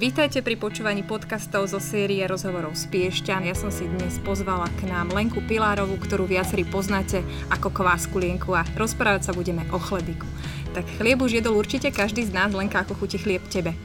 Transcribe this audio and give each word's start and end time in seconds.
Vítajte 0.00 0.40
pri 0.40 0.56
počúvaní 0.56 1.04
podcastov 1.04 1.68
zo 1.68 1.76
série 1.76 2.24
rozhovorov 2.24 2.72
z 2.72 2.88
Piešťan. 2.88 3.44
Ja 3.44 3.52
som 3.52 3.68
si 3.68 3.84
dnes 3.84 4.16
pozvala 4.24 4.64
k 4.80 4.88
nám 4.88 5.12
Lenku 5.12 5.44
Pilárovú, 5.44 6.00
ktorú 6.00 6.24
viacerí 6.24 6.64
poznáte 6.64 7.20
ako 7.52 7.68
kvásku 7.68 8.16
Lienku 8.16 8.56
a 8.56 8.64
rozprávať 8.80 9.28
sa 9.28 9.36
budeme 9.36 9.60
o 9.68 9.76
chlebiku. 9.76 10.24
Tak 10.72 10.88
chlieb 10.96 11.20
už 11.20 11.44
jedol 11.44 11.52
určite 11.52 11.92
každý 11.92 12.24
z 12.24 12.32
nás, 12.32 12.48
Lenka, 12.48 12.80
ako 12.80 12.96
chutí 12.96 13.20
chlieb 13.20 13.44
tebe. 13.52 13.76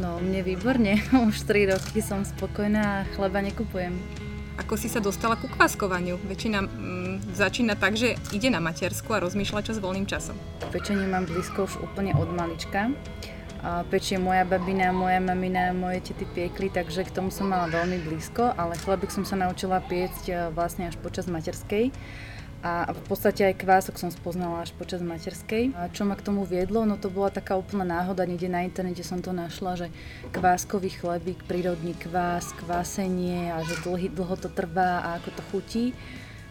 No, 0.00 0.16
mne 0.16 0.40
výborne. 0.40 0.96
Už 1.28 1.44
3 1.44 1.76
roky 1.76 2.00
som 2.00 2.24
spokojná 2.24 3.04
a 3.04 3.06
chleba 3.12 3.44
nekupujem. 3.44 3.92
Ako 4.56 4.80
si 4.80 4.88
sa 4.88 4.96
dostala 4.96 5.36
ku 5.36 5.44
kváskovaniu? 5.52 6.16
Väčšina 6.24 6.64
mm, 6.64 7.36
začína 7.36 7.76
tak, 7.76 8.00
že 8.00 8.16
ide 8.32 8.48
na 8.48 8.64
matersku 8.64 9.12
a 9.12 9.20
rozmýšľa, 9.20 9.60
čo 9.60 9.76
s 9.76 9.82
voľným 9.84 10.08
časom. 10.08 10.40
Pečenie 10.72 11.04
mám 11.04 11.28
blízko 11.28 11.68
už 11.68 11.84
úplne 11.84 12.16
od 12.16 12.32
malička. 12.32 12.88
Pečie 13.90 14.22
moja 14.22 14.46
babina, 14.46 14.94
moja 14.94 15.18
mamina, 15.18 15.74
moje 15.74 16.10
tety 16.10 16.24
piekli, 16.30 16.70
takže 16.70 17.02
k 17.02 17.10
tomu 17.10 17.34
som 17.34 17.50
mala 17.50 17.66
veľmi 17.66 18.06
blízko, 18.06 18.54
ale 18.54 18.78
chlebík 18.78 19.10
som 19.10 19.26
sa 19.26 19.34
naučila 19.34 19.82
piecť 19.82 20.24
e, 20.30 20.34
vlastne 20.54 20.86
až 20.86 20.94
počas 21.02 21.26
materskej. 21.26 21.90
A 22.58 22.90
v 22.90 23.02
podstate 23.06 23.46
aj 23.46 23.62
kvások 23.62 24.02
som 24.02 24.10
spoznala 24.10 24.66
až 24.66 24.74
počas 24.74 24.98
materskej. 24.98 25.78
A 25.78 25.86
čo 25.94 26.02
ma 26.02 26.18
k 26.18 26.26
tomu 26.26 26.42
viedlo? 26.42 26.82
No 26.82 26.98
to 26.98 27.06
bola 27.06 27.30
taká 27.30 27.54
úplná 27.54 27.86
náhoda, 27.86 28.26
niekde 28.26 28.50
na 28.50 28.66
internete 28.66 29.06
som 29.06 29.22
to 29.22 29.30
našla, 29.30 29.78
že 29.78 29.86
kváskový 30.34 30.90
chlebík, 30.90 31.46
prírodný 31.46 31.94
kvás, 31.94 32.50
kvásenie 32.58 33.54
a 33.54 33.62
že 33.62 33.78
dlhy, 33.86 34.10
dlho 34.10 34.34
to 34.38 34.50
trvá 34.50 35.06
a 35.06 35.08
ako 35.22 35.30
to 35.38 35.42
chutí. 35.54 35.84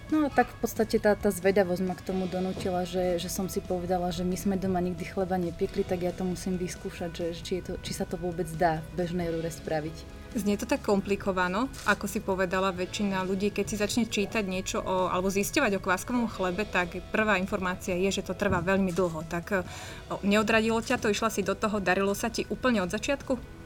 No 0.07 0.23
a 0.23 0.31
tak 0.31 0.47
v 0.47 0.57
podstate 0.63 1.03
tá, 1.03 1.20
tá 1.20 1.27
zvedavosť 1.27 1.84
ma 1.84 1.91
k 1.91 2.05
tomu 2.07 2.31
donútila, 2.31 2.88
že, 2.88 3.20
že 3.20 3.27
som 3.27 3.52
si 3.52 3.59
povedala, 3.59 4.07
že 4.07 4.23
my 4.23 4.39
sme 4.39 4.55
doma 4.55 4.80
nikdy 4.80 5.03
chleba 5.03 5.35
nepiekli, 5.35 5.83
tak 5.83 5.99
ja 5.99 6.16
to 6.16 6.23
musím 6.23 6.55
vyskúšať, 6.55 7.11
že, 7.11 7.25
či, 7.43 7.59
je 7.59 7.63
to, 7.67 7.73
či 7.83 7.91
sa 7.91 8.07
to 8.07 8.16
vôbec 8.16 8.47
dá 8.55 8.80
v 8.95 9.03
bežnej 9.03 9.28
rúre 9.35 9.52
spraviť. 9.52 10.17
Znie 10.31 10.55
to 10.55 10.63
tak 10.63 10.80
komplikovano, 10.80 11.67
ako 11.83 12.08
si 12.08 12.23
povedala 12.23 12.72
väčšina 12.72 13.19
ľudí, 13.28 13.52
keď 13.52 13.66
si 13.67 13.75
začne 13.75 14.08
čítať 14.08 14.47
niečo 14.47 14.80
o, 14.80 15.11
alebo 15.11 15.28
zisťovať 15.28 15.75
o 15.75 15.83
kváskovom 15.83 16.31
chlebe, 16.31 16.63
tak 16.63 17.03
prvá 17.11 17.35
informácia 17.35 18.00
je, 18.00 18.08
že 18.08 18.23
to 18.23 18.31
trvá 18.31 18.63
veľmi 18.63 18.95
dlho. 18.95 19.28
Tak 19.28 19.67
neodradilo 20.23 20.80
ťa 20.80 21.03
to, 21.03 21.11
išla 21.11 21.31
si 21.31 21.44
do 21.44 21.52
toho, 21.52 21.83
darilo 21.83 22.16
sa 22.16 22.31
ti 22.31 22.47
úplne 22.47 22.80
od 22.80 22.91
začiatku? 22.91 23.56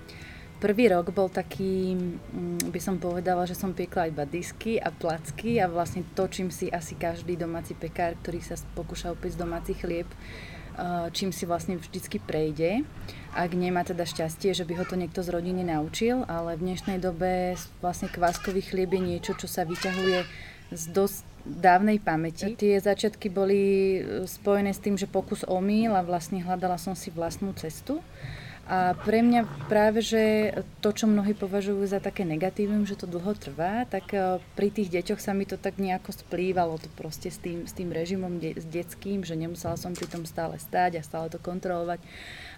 Prvý 0.61 0.93
rok 0.93 1.09
bol 1.09 1.25
taký, 1.25 1.97
mm, 1.97 2.69
by 2.69 2.77
som 2.77 3.01
povedala, 3.01 3.49
že 3.49 3.57
som 3.57 3.73
piekla 3.73 4.13
iba 4.13 4.29
disky 4.29 4.77
a 4.77 4.93
placky 4.93 5.57
a 5.57 5.65
vlastne 5.65 6.05
to, 6.13 6.29
čím 6.29 6.53
si 6.53 6.69
asi 6.69 6.93
každý 6.93 7.33
domáci 7.33 7.73
pekár, 7.73 8.13
ktorý 8.21 8.45
sa 8.45 8.53
pokúša 8.77 9.09
opäť 9.09 9.41
domáci 9.41 9.73
chlieb, 9.73 10.05
eh, 10.05 11.09
čím 11.17 11.33
si 11.33 11.49
vlastne 11.49 11.81
vždycky 11.81 12.21
prejde. 12.21 12.85
Ak 13.33 13.57
nemá 13.57 13.81
teda 13.81 14.05
šťastie, 14.05 14.53
že 14.53 14.61
by 14.61 14.77
ho 14.77 14.85
to 14.85 14.93
niekto 15.01 15.25
z 15.25 15.33
rodiny 15.33 15.65
naučil, 15.65 16.29
ale 16.29 16.53
v 16.61 16.69
dnešnej 16.69 17.01
dobe 17.01 17.57
vlastne 17.81 18.13
kváskový 18.13 18.61
chlieb 18.61 18.93
je 18.93 19.01
niečo, 19.01 19.33
čo 19.33 19.49
sa 19.49 19.65
vyťahuje 19.65 20.29
z 20.77 20.83
dosť 20.93 21.25
dávnej 21.41 21.97
pamäti. 21.97 22.53
Tie 22.53 22.77
začiatky 22.77 23.33
boli 23.33 23.61
eh, 23.97 24.29
spojené 24.29 24.77
s 24.77 24.83
tým, 24.85 24.93
že 24.93 25.09
pokus 25.09 25.41
omýl 25.41 25.97
a 25.97 26.05
vlastne 26.05 26.37
hľadala 26.37 26.77
som 26.77 26.93
si 26.93 27.09
vlastnú 27.09 27.49
cestu. 27.57 27.97
A 28.69 28.93
pre 28.93 29.25
mňa 29.25 29.67
práve, 29.67 30.05
že 30.05 30.53
to, 30.85 30.93
čo 30.93 31.09
mnohí 31.09 31.33
považujú 31.33 31.81
za 31.89 31.97
také 31.97 32.21
negatívum, 32.21 32.85
že 32.85 32.93
to 32.93 33.09
dlho 33.09 33.33
trvá, 33.33 33.89
tak 33.89 34.13
e, 34.13 34.37
pri 34.53 34.69
tých 34.69 34.93
deťoch 34.93 35.17
sa 35.17 35.33
mi 35.33 35.49
to 35.49 35.57
tak 35.57 35.81
nejako 35.81 36.13
splývalo 36.13 36.77
to 36.77 36.87
proste 36.93 37.33
s 37.33 37.41
tým, 37.41 37.65
s 37.65 37.73
tým 37.73 37.89
režimom 37.89 38.37
de- 38.37 38.55
s 38.55 38.63
detským, 38.69 39.25
že 39.25 39.33
nemusela 39.33 39.75
som 39.75 39.97
pri 39.97 40.05
tom 40.07 40.29
stále 40.29 40.61
stáť 40.61 41.01
a 41.01 41.05
stále 41.05 41.27
to 41.33 41.41
kontrolovať. 41.41 41.99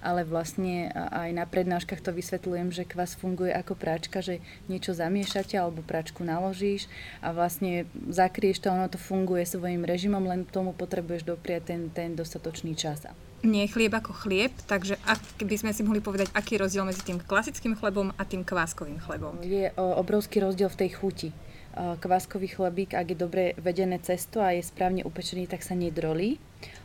Ale 0.04 0.28
vlastne 0.28 0.92
aj 0.92 1.32
na 1.32 1.48
prednáškach 1.48 2.04
to 2.04 2.12
vysvetľujem, 2.12 2.76
že 2.76 2.84
kvas 2.84 3.16
funguje 3.16 3.56
ako 3.56 3.73
práčka, 3.80 4.20
že 4.20 4.44
niečo 4.67 4.92
zamiešate 4.92 5.56
alebo 5.56 5.82
práčku 5.82 6.28
naložíš 6.28 6.92
a 7.23 7.32
vlastne 7.32 7.88
zakrieš 8.11 8.60
to, 8.60 8.70
ono 8.70 8.92
to 8.92 9.00
funguje 9.00 9.48
svojim 9.48 9.88
režimom, 9.88 10.22
len 10.27 10.44
tomu 10.44 10.76
potrebuješ 10.76 11.23
dopriať 11.23 11.61
ten, 11.64 11.82
ten 11.89 12.10
dostatočný 12.14 12.76
čas 12.76 13.08
nie 13.43 13.67
je 13.67 13.73
chlieb 13.76 13.93
ako 13.93 14.15
chlieb, 14.15 14.55
takže 14.65 14.95
ak 15.04 15.43
by 15.43 15.55
sme 15.59 15.71
si 15.76 15.83
mohli 15.83 15.99
povedať, 15.99 16.31
aký 16.31 16.55
je 16.55 16.64
rozdiel 16.64 16.87
medzi 16.87 17.04
tým 17.04 17.20
klasickým 17.20 17.76
chlebom 17.76 18.15
a 18.15 18.23
tým 18.23 18.48
kváskovým 18.48 19.04
chlebom? 19.04 19.43
Je 19.43 19.70
obrovský 19.76 20.39
rozdiel 20.39 20.71
v 20.71 20.80
tej 20.80 20.89
chuti. 20.95 21.30
Kváskový 21.73 22.53
chlebík, 22.53 22.93
ak 22.93 23.11
je 23.11 23.17
dobre 23.17 23.43
vedené 23.58 23.98
cesto 23.98 24.37
a 24.37 24.53
je 24.53 24.61
správne 24.61 25.02
upečený, 25.02 25.49
tak 25.49 25.65
sa 25.65 25.73
nedrolí. 25.73 26.37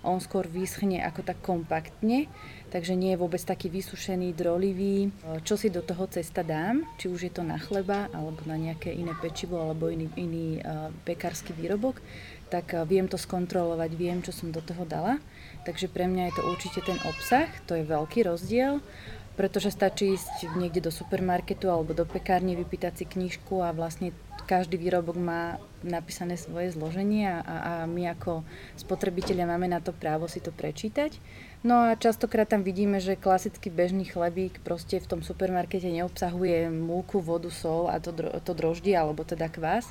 On 0.03 0.19
skôr 0.19 0.49
vyschne 0.49 1.05
ako 1.05 1.23
tak 1.23 1.39
kompaktne, 1.45 2.27
takže 2.73 2.99
nie 2.99 3.15
je 3.15 3.21
vôbec 3.21 3.39
taký 3.39 3.69
vysušený, 3.69 4.35
drolivý. 4.35 5.13
Čo 5.45 5.61
si 5.61 5.69
do 5.71 5.85
toho 5.85 6.09
cesta 6.11 6.41
dám, 6.41 6.83
či 6.99 7.07
už 7.07 7.31
je 7.31 7.33
to 7.37 7.45
na 7.45 7.61
chleba, 7.61 8.09
alebo 8.11 8.43
na 8.49 8.59
nejaké 8.59 8.91
iné 8.91 9.13
pečivo, 9.21 9.61
alebo 9.61 9.93
iný, 9.93 10.11
iný 10.19 10.59
uh, 10.65 10.91
pekársky 11.07 11.55
výrobok, 11.55 12.01
tak 12.49 12.73
uh, 12.73 12.83
viem 12.89 13.07
to 13.07 13.21
skontrolovať, 13.21 13.91
viem, 13.95 14.19
čo 14.25 14.33
som 14.33 14.49
do 14.49 14.65
toho 14.65 14.89
dala 14.89 15.21
Takže 15.69 15.93
pre 15.93 16.09
mňa 16.09 16.33
je 16.33 16.35
to 16.41 16.43
určite 16.49 16.81
ten 16.81 16.97
obsah, 17.05 17.45
to 17.69 17.77
je 17.77 17.85
veľký 17.85 18.25
rozdiel, 18.25 18.81
pretože 19.37 19.69
stačí 19.69 20.17
ísť 20.17 20.49
niekde 20.57 20.81
do 20.81 20.89
supermarketu 20.89 21.69
alebo 21.69 21.93
do 21.93 22.09
pekárne, 22.09 22.57
vypýtať 22.57 22.93
si 22.97 23.05
knižku 23.05 23.61
a 23.61 23.77
vlastne 23.77 24.17
každý 24.49 24.81
výrobok 24.81 25.21
má 25.21 25.61
napísané 25.85 26.41
svoje 26.41 26.73
zloženie 26.73 27.29
a, 27.29 27.45
a 27.45 27.73
my 27.85 28.17
ako 28.17 28.49
spotrebitelia 28.81 29.45
máme 29.45 29.69
na 29.69 29.85
to 29.85 29.93
právo 29.93 30.25
si 30.25 30.41
to 30.41 30.57
prečítať. 30.57 31.21
No 31.61 31.93
a 31.93 32.01
častokrát 32.01 32.49
tam 32.49 32.65
vidíme, 32.65 32.97
že 32.97 33.21
klasický 33.21 33.69
bežný 33.69 34.09
chlebík 34.09 34.65
proste 34.65 35.05
v 35.05 35.11
tom 35.11 35.21
supermarkete 35.21 35.93
neobsahuje 35.93 36.73
múku, 36.73 37.21
vodu, 37.21 37.53
sol 37.53 37.93
a 37.93 38.01
to, 38.01 38.17
to 38.41 38.53
droždie 38.57 38.97
alebo 38.97 39.21
teda 39.21 39.53
kvás 39.53 39.85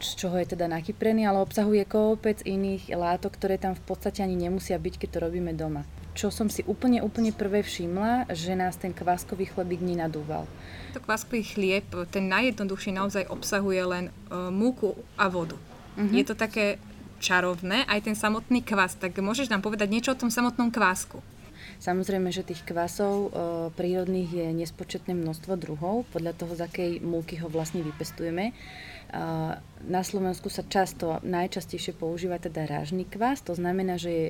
z 0.00 0.10
čoho 0.16 0.40
je 0.40 0.56
teda 0.56 0.64
nakyprený, 0.68 1.28
ale 1.28 1.44
obsahuje 1.44 1.84
kopec 1.84 2.40
iných 2.40 2.88
látok, 2.96 3.36
ktoré 3.36 3.60
tam 3.60 3.76
v 3.76 3.84
podstate 3.84 4.24
ani 4.24 4.36
nemusia 4.36 4.80
byť, 4.80 4.94
keď 4.96 5.08
to 5.12 5.18
robíme 5.28 5.52
doma. 5.52 5.84
Čo 6.12 6.28
som 6.28 6.48
si 6.48 6.64
úplne, 6.64 7.00
úplne 7.04 7.32
prvé 7.32 7.64
všimla, 7.64 8.32
že 8.32 8.52
nás 8.52 8.76
ten 8.76 8.92
kváskový 8.92 9.48
chlebík 9.48 9.80
nenadúval. 9.80 10.44
To 10.92 11.00
kváskový 11.00 11.44
chlieb, 11.44 11.88
ten 12.12 12.28
najjednoduchší 12.28 12.92
naozaj 12.92 13.28
obsahuje 13.32 13.80
len 13.84 14.04
uh, 14.08 14.52
múku 14.52 14.92
a 15.16 15.28
vodu. 15.32 15.56
Uh-huh. 15.56 16.12
Je 16.12 16.24
to 16.24 16.36
také 16.36 16.76
čarovné, 17.22 17.84
aj 17.88 18.08
ten 18.08 18.16
samotný 18.16 18.60
kvás. 18.60 18.98
Tak 18.98 19.16
môžeš 19.20 19.48
nám 19.48 19.64
povedať 19.64 19.88
niečo 19.88 20.12
o 20.12 20.20
tom 20.20 20.28
samotnom 20.28 20.68
kvásku? 20.68 21.20
Samozrejme, 21.82 22.30
že 22.30 22.46
tých 22.46 22.62
kvasov 22.62 23.14
e, 23.14 23.28
prírodných 23.74 24.30
je 24.30 24.46
nespočetné 24.54 25.18
množstvo 25.18 25.58
druhov, 25.58 26.06
podľa 26.14 26.34
toho, 26.38 26.54
z 26.54 26.62
akej 26.62 26.90
múky 27.02 27.42
ho 27.42 27.50
vlastne 27.50 27.82
vypestujeme. 27.82 28.54
Na 29.82 30.00
Slovensku 30.00 30.48
sa 30.48 30.64
často, 30.64 31.20
najčastejšie 31.20 31.92
používa 31.92 32.40
teda 32.40 32.64
rážny 32.64 33.04
kvás, 33.04 33.44
to 33.44 33.52
znamená, 33.52 34.00
že 34.00 34.08
je 34.08 34.26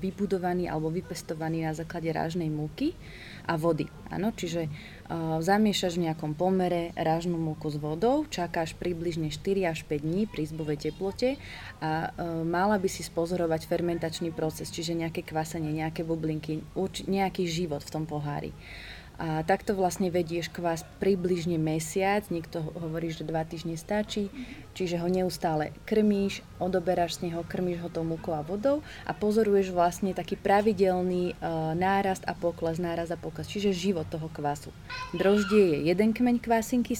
vybudovaný 0.00 0.72
alebo 0.72 0.88
vypestovaný 0.88 1.68
na 1.68 1.76
základe 1.76 2.08
rážnej 2.08 2.48
múky 2.48 2.96
a 3.44 3.60
vody. 3.60 3.92
Áno, 4.08 4.32
čiže 4.32 4.72
zamiešaš 5.42 6.00
v 6.00 6.08
nejakom 6.08 6.32
pomere 6.32 6.96
rážnú 6.96 7.36
múku 7.36 7.68
s 7.68 7.76
vodou, 7.76 8.24
čakáš 8.24 8.72
približne 8.72 9.28
4 9.28 9.68
až 9.68 9.84
5 9.84 10.00
dní 10.00 10.24
pri 10.24 10.48
izbovej 10.48 10.88
teplote 10.88 11.36
a 11.84 12.16
mala 12.48 12.80
by 12.80 12.88
si 12.88 13.04
spozorovať 13.04 13.68
fermentačný 13.68 14.32
proces, 14.32 14.72
čiže 14.72 14.96
nejaké 14.96 15.28
kvasenie, 15.28 15.76
nejaké 15.76 16.08
bublinky, 16.08 16.64
nejaký 17.04 17.44
život 17.44 17.84
v 17.84 17.92
tom 17.92 18.08
pohári. 18.08 18.56
A 19.20 19.44
takto 19.44 19.76
vlastne 19.76 20.08
vedieš 20.08 20.48
kvás 20.48 20.82
približne 20.98 21.60
mesiac, 21.60 22.26
niekto 22.32 22.64
hovorí, 22.76 23.12
že 23.12 23.28
dva 23.28 23.44
týždne 23.44 23.76
stačí, 23.76 24.32
čiže 24.72 24.98
ho 24.98 25.08
neustále 25.08 25.70
krmíš, 25.84 26.40
odoberáš 26.56 27.20
z 27.20 27.28
neho, 27.28 27.44
krmíš 27.44 27.84
ho 27.84 27.90
tou 27.92 28.02
múkou 28.02 28.32
a 28.32 28.42
vodou 28.42 28.80
a 29.04 29.12
pozoruješ 29.12 29.70
vlastne 29.70 30.16
taký 30.16 30.34
pravidelný 30.40 31.36
uh, 31.38 31.76
nárast 31.76 32.24
a 32.24 32.32
pokles, 32.32 32.80
nárast 32.80 33.12
a 33.12 33.20
pokles, 33.20 33.46
čiže 33.46 33.76
život 33.76 34.08
toho 34.08 34.32
kvasu. 34.32 34.72
Droždie 35.12 35.76
je 35.76 35.78
jeden 35.92 36.10
kmeň 36.16 36.40
kvásinky, 36.40 36.96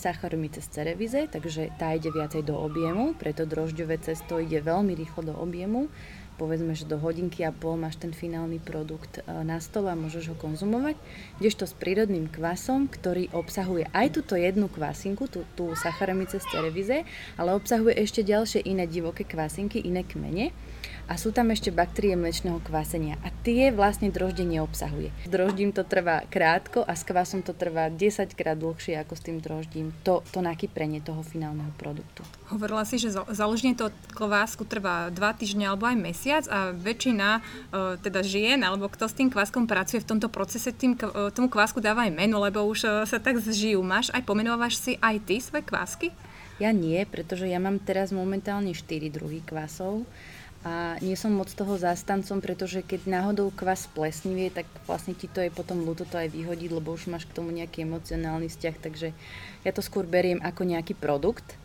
cez 0.52 0.66
cerevize, 0.68 1.26
takže 1.32 1.72
tá 1.80 1.96
ide 1.96 2.12
viacej 2.12 2.44
do 2.44 2.58
objemu, 2.58 3.16
preto 3.16 3.48
drožďové 3.48 3.98
cesto 4.04 4.38
ide 4.38 4.60
veľmi 4.60 4.92
rýchlo 4.92 5.32
do 5.32 5.34
objemu 5.36 5.88
povedzme, 6.42 6.74
že 6.74 6.90
do 6.90 6.98
hodinky 6.98 7.46
a 7.46 7.54
pol 7.54 7.78
máš 7.78 8.02
ten 8.02 8.10
finálny 8.10 8.58
produkt 8.58 9.22
e, 9.22 9.46
na 9.46 9.62
stole 9.62 9.94
a 9.94 9.94
môžeš 9.94 10.34
ho 10.34 10.36
konzumovať, 10.42 10.98
kdežto 11.38 11.70
s 11.70 11.78
prírodným 11.78 12.26
kvasom, 12.26 12.90
ktorý 12.90 13.30
obsahuje 13.30 13.86
aj 13.94 14.18
túto 14.18 14.34
jednu 14.34 14.66
kvasinku, 14.66 15.30
tú, 15.30 15.46
tú 15.54 15.70
Saccharomyces 15.78 16.42
cerevisiae, 16.50 17.06
ale 17.38 17.54
obsahuje 17.54 17.94
ešte 17.94 18.26
ďalšie 18.26 18.66
iné 18.66 18.90
divoké 18.90 19.22
kvasinky, 19.22 19.86
iné 19.86 20.02
kmene 20.02 20.50
a 21.10 21.18
sú 21.18 21.34
tam 21.34 21.50
ešte 21.50 21.74
baktérie 21.74 22.14
mlečného 22.14 22.62
kvásenia 22.62 23.18
a 23.26 23.28
tie 23.42 23.74
vlastne 23.74 24.08
droždie 24.08 24.46
neobsahuje. 24.46 25.10
S 25.26 25.28
droždím 25.28 25.74
to 25.74 25.82
trvá 25.82 26.22
krátko 26.30 26.86
a 26.86 26.94
s 26.94 27.02
kvasom 27.02 27.42
to 27.42 27.52
trvá 27.52 27.90
10 27.90 28.32
krát 28.38 28.58
dlhšie 28.58 28.96
ako 29.02 29.14
s 29.18 29.22
tým 29.22 29.38
droždím. 29.42 29.90
To, 30.06 30.22
to 30.30 30.38
nakyprenie 30.40 31.02
toho 31.02 31.20
finálneho 31.26 31.70
produktu. 31.76 32.22
Hovorila 32.48 32.86
si, 32.86 33.00
že 33.00 33.12
založenie 33.12 33.74
toho 33.74 33.90
kvásku 34.14 34.62
trvá 34.68 35.10
2 35.10 35.40
týždne 35.40 35.68
alebo 35.68 35.88
aj 35.88 35.96
mesiac 35.98 36.44
a 36.48 36.70
väčšina 36.70 37.28
uh, 37.40 37.98
teda 37.98 38.20
žien 38.22 38.60
alebo 38.62 38.86
kto 38.86 39.10
s 39.10 39.16
tým 39.16 39.28
kváskom 39.32 39.66
pracuje 39.66 40.00
v 40.00 40.08
tomto 40.08 40.28
procese, 40.30 40.70
tým, 40.70 40.94
uh, 40.96 41.32
tomu 41.34 41.50
kvásku 41.50 41.82
dáva 41.82 42.06
aj 42.06 42.12
meno, 42.14 42.38
lebo 42.40 42.62
už 42.64 42.78
uh, 42.84 42.90
sa 43.08 43.18
tak 43.18 43.42
zžijú. 43.42 43.82
Máš 43.82 44.14
aj 44.14 44.22
pomenovávaš 44.22 44.78
si 44.78 44.92
aj 45.02 45.16
ty 45.26 45.42
svoje 45.42 45.64
kvásky? 45.66 46.08
Ja 46.60 46.70
nie, 46.70 47.02
pretože 47.08 47.48
ja 47.48 47.58
mám 47.58 47.80
teraz 47.82 48.14
momentálne 48.14 48.70
4 48.70 49.10
druhy 49.10 49.42
kvasov 49.42 50.06
a 50.62 50.94
nie 51.02 51.18
som 51.18 51.34
moc 51.34 51.50
toho 51.50 51.74
zástancom, 51.74 52.38
pretože 52.38 52.86
keď 52.86 53.10
náhodou 53.10 53.50
kvas 53.50 53.90
plesnivie, 53.90 54.46
tak 54.46 54.70
vlastne 54.86 55.10
ti 55.10 55.26
to 55.26 55.42
je 55.42 55.50
potom 55.50 55.82
ľúto 55.82 56.06
to 56.06 56.14
aj 56.14 56.30
vyhodiť, 56.30 56.70
lebo 56.70 56.94
už 56.94 57.10
máš 57.10 57.26
k 57.26 57.34
tomu 57.34 57.50
nejaký 57.50 57.82
emocionálny 57.82 58.46
vzťah, 58.46 58.76
takže 58.78 59.10
ja 59.66 59.70
to 59.74 59.82
skôr 59.82 60.06
beriem 60.06 60.38
ako 60.38 60.62
nejaký 60.62 60.94
produkt, 60.94 61.58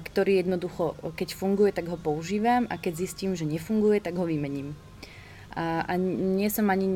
ktorý 0.00 0.40
jednoducho, 0.40 0.96
keď 1.12 1.28
funguje, 1.36 1.70
tak 1.76 1.92
ho 1.92 2.00
používam 2.00 2.64
a 2.72 2.80
keď 2.80 3.04
zistím, 3.04 3.36
že 3.36 3.44
nefunguje, 3.44 4.00
tak 4.00 4.16
ho 4.16 4.24
vymením. 4.24 4.72
A, 5.52 5.84
a 5.84 5.92
nie 6.00 6.48
som 6.48 6.72
ani 6.72 6.86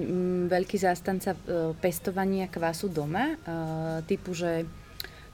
veľký 0.48 0.76
zástanca 0.80 1.34
e, 1.34 1.74
pestovania 1.82 2.46
kvasu 2.46 2.88
doma, 2.88 3.36
typu, 4.06 4.32
že 4.32 4.64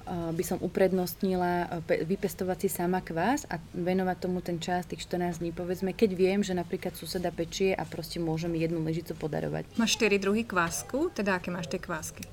by 0.08 0.44
som 0.44 0.56
uprednostnila 0.64 1.84
vypestovať 1.84 2.64
si 2.64 2.68
sama 2.72 3.04
kvás 3.04 3.44
a 3.52 3.60
venovať 3.76 4.16
tomu 4.16 4.40
ten 4.40 4.56
čas, 4.56 4.88
tých 4.88 5.04
14 5.04 5.44
dní, 5.44 5.52
povedzme, 5.52 5.92
keď 5.92 6.10
viem, 6.16 6.40
že 6.40 6.56
napríklad 6.56 6.96
suseda 6.96 7.28
pečie 7.28 7.76
a 7.76 7.84
proste 7.84 8.16
môžem 8.16 8.56
jednu 8.56 8.80
lyžicu 8.80 9.12
podarovať. 9.12 9.68
Máš 9.76 10.00
4 10.00 10.16
druhy 10.16 10.48
kvásku, 10.48 11.12
teda 11.12 11.36
aké 11.36 11.52
máš 11.52 11.68
tie 11.68 11.76
kvásky? 11.76 12.24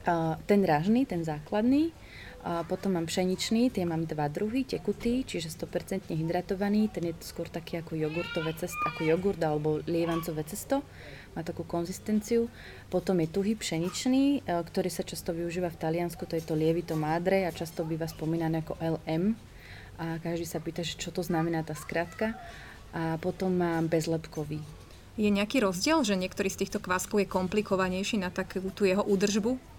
ten 0.48 0.62
ražný, 0.64 1.04
ten 1.04 1.22
základný, 1.22 1.92
a 2.46 2.62
potom 2.62 2.94
mám 2.94 3.10
pšeničný, 3.10 3.74
tie 3.74 3.90
mám 3.90 4.06
dva 4.06 4.30
druhy, 4.30 4.70
tekutý, 4.70 5.26
čiže 5.26 5.50
100% 5.50 6.14
hydratovaný, 6.14 6.94
ten 6.94 7.10
je 7.10 7.18
skôr 7.26 7.50
taký 7.50 7.82
ako 7.82 7.98
jogurtové 7.98 8.54
cesto, 8.54 8.78
ako 8.86 9.02
jogurt 9.02 9.42
alebo 9.42 9.82
lievancové 9.90 10.46
cesto 10.46 10.86
má 11.36 11.44
takú 11.44 11.68
konzistenciu. 11.68 12.48
Potom 12.88 13.20
je 13.20 13.28
tuhý 13.28 13.54
pšeničný, 13.60 14.42
e, 14.42 14.56
ktorý 14.64 14.88
sa 14.88 15.04
často 15.04 15.36
využíva 15.36 15.68
v 15.70 15.80
Taliansku, 15.84 16.24
to 16.24 16.40
je 16.40 16.44
to 16.48 16.56
lievito 16.56 16.96
madre 16.96 17.44
a 17.44 17.52
často 17.52 17.84
býva 17.84 18.08
spomínané 18.08 18.64
ako 18.64 18.80
LM. 18.80 19.36
A 20.00 20.20
každý 20.24 20.48
sa 20.48 20.64
pýta, 20.64 20.84
čo 20.84 21.12
to 21.12 21.24
znamená 21.24 21.64
tá 21.64 21.76
skratka. 21.76 22.36
A 22.96 23.20
potom 23.20 23.52
mám 23.52 23.92
bezlepkový. 23.92 24.64
Je 25.16 25.32
nejaký 25.32 25.64
rozdiel, 25.64 26.04
že 26.04 26.20
niektorý 26.20 26.52
z 26.52 26.68
týchto 26.68 26.84
kváskov 26.84 27.24
je 27.24 27.28
komplikovanejší 27.28 28.20
na 28.20 28.32
takú 28.32 28.60
tú 28.72 28.84
jeho 28.84 29.04
údržbu? 29.04 29.75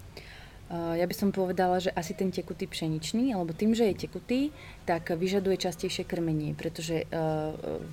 Eh, 0.67 0.99
ja 0.99 1.07
by 1.07 1.15
som 1.15 1.31
povedala, 1.31 1.79
že 1.79 1.95
asi 1.95 2.11
ten 2.11 2.35
tekutý 2.35 2.67
pšeničný, 2.67 3.31
alebo 3.31 3.55
tým, 3.55 3.71
že 3.71 3.87
je 3.87 4.03
tekutý, 4.11 4.41
tak 4.83 5.15
vyžaduje 5.15 5.63
častejšie 5.63 6.03
krmenie, 6.03 6.59
pretože 6.59 7.07
eh, 7.07 7.11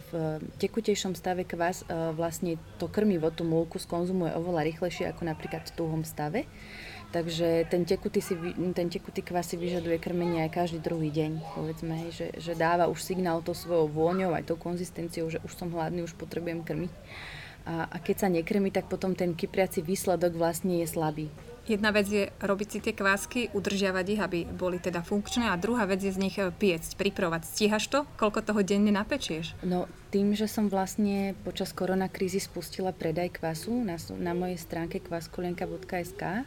v 0.09 0.41
tekutejšom 0.57 1.13
stave 1.13 1.45
kvás 1.45 1.85
eh, 1.85 1.93
vlastne 2.17 2.57
to 2.81 2.89
krmivo, 2.89 3.29
tú 3.29 3.45
múlku 3.45 3.77
skonzumuje 3.77 4.33
oveľa 4.33 4.65
rýchlejšie 4.73 5.05
ako 5.13 5.21
napríklad 5.21 5.69
v 5.69 5.75
tuhom 5.77 6.01
stave. 6.01 6.49
Takže 7.13 7.69
ten 7.69 7.85
tekutý, 7.85 8.25
si, 8.25 8.33
ten 8.73 8.89
tekutý 8.89 9.21
kvás 9.21 9.53
si 9.53 9.53
vyžaduje 9.53 10.01
krmenie 10.01 10.49
aj 10.49 10.65
každý 10.65 10.81
druhý 10.81 11.13
deň. 11.13 11.45
Povedzme, 11.53 12.09
že, 12.09 12.33
že 12.41 12.57
dáva 12.57 12.89
už 12.89 13.05
signál 13.05 13.45
to 13.45 13.53
svojou 13.53 13.85
vôňou, 13.85 14.33
aj 14.33 14.49
tou 14.49 14.57
konzistenciou, 14.57 15.29
že 15.29 15.37
už 15.45 15.53
som 15.53 15.69
hladný, 15.69 16.01
už 16.01 16.17
potrebujem 16.17 16.65
krmiť. 16.65 16.89
A, 17.69 17.85
a 17.85 17.97
keď 18.01 18.15
sa 18.17 18.33
nekrmi, 18.33 18.73
tak 18.73 18.89
potom 18.89 19.13
ten 19.13 19.37
kypriaci 19.37 19.85
výsledok 19.85 20.33
vlastne 20.33 20.81
je 20.81 20.89
slabý. 20.89 21.29
Jedna 21.63 21.95
vec 21.95 22.11
je 22.11 22.27
robiť 22.43 22.67
si 22.67 22.79
tie 22.83 22.91
kvásky, 22.91 23.55
udržiavať 23.55 24.05
ich, 24.11 24.19
aby 24.19 24.39
boli 24.43 24.83
teda 24.83 24.99
funkčné 24.99 25.47
a 25.47 25.55
druhá 25.55 25.87
vec 25.87 26.03
je 26.03 26.11
z 26.11 26.19
nich 26.19 26.35
eh, 26.35 26.51
piecť, 26.51 26.99
pripravovať. 26.99 27.41
Stíhaš 27.47 27.87
to? 27.87 28.03
Koľko 28.19 28.43
toho 28.43 28.61
denne 28.67 28.91
napečieš? 28.91 29.55
No 29.63 29.87
tým, 30.13 30.37
že 30.37 30.45
som 30.45 30.69
vlastne 30.69 31.33
počas 31.41 31.73
koronakrízy 31.73 32.37
spustila 32.37 32.93
predaj 32.93 33.41
kvasu 33.41 33.81
na, 33.81 33.97
na 34.21 34.37
mojej 34.37 34.61
stránke 34.61 35.01
kvaskulienka.sk 35.01 36.45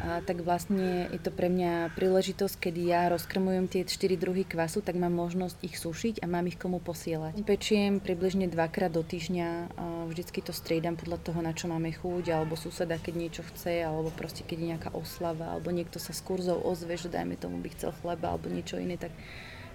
a 0.00 0.22
tak 0.22 0.46
vlastne 0.46 1.10
je 1.10 1.18
to 1.18 1.34
pre 1.34 1.50
mňa 1.50 1.90
príležitosť, 1.98 2.70
kedy 2.70 2.94
ja 2.94 3.10
rozkrmujem 3.10 3.66
tie 3.66 3.82
4 3.82 4.14
druhy 4.14 4.46
kvasu, 4.46 4.78
tak 4.86 4.94
mám 4.94 5.10
možnosť 5.10 5.58
ich 5.66 5.74
sušiť 5.74 6.22
a 6.22 6.30
mám 6.30 6.46
ich 6.46 6.54
komu 6.54 6.78
posielať. 6.78 7.42
Pečiem 7.42 7.98
približne 7.98 8.46
dvakrát 8.46 8.94
do 8.94 9.02
týždňa, 9.02 9.74
vždycky 10.06 10.38
to 10.46 10.54
striedam 10.54 10.94
podľa 10.94 11.18
toho, 11.20 11.42
na 11.42 11.50
čo 11.50 11.66
máme 11.66 11.90
chuť, 11.90 12.30
alebo 12.30 12.54
suseda, 12.54 12.94
keď 12.94 13.14
niečo 13.18 13.42
chce, 13.42 13.82
alebo 13.82 14.14
proste 14.14 14.46
keď 14.50 14.58
je 14.58 14.70
nejaká 14.74 14.90
oslava, 14.98 15.54
alebo 15.54 15.70
niekto 15.70 16.02
sa 16.02 16.10
s 16.10 16.18
kurzou 16.18 16.58
ozve, 16.58 16.98
že 16.98 17.06
dajme 17.06 17.38
tomu 17.38 17.62
by 17.62 17.70
chcel 17.78 17.94
chleba 18.02 18.34
alebo 18.34 18.50
niečo 18.50 18.82
iné, 18.82 18.98
tak, 18.98 19.14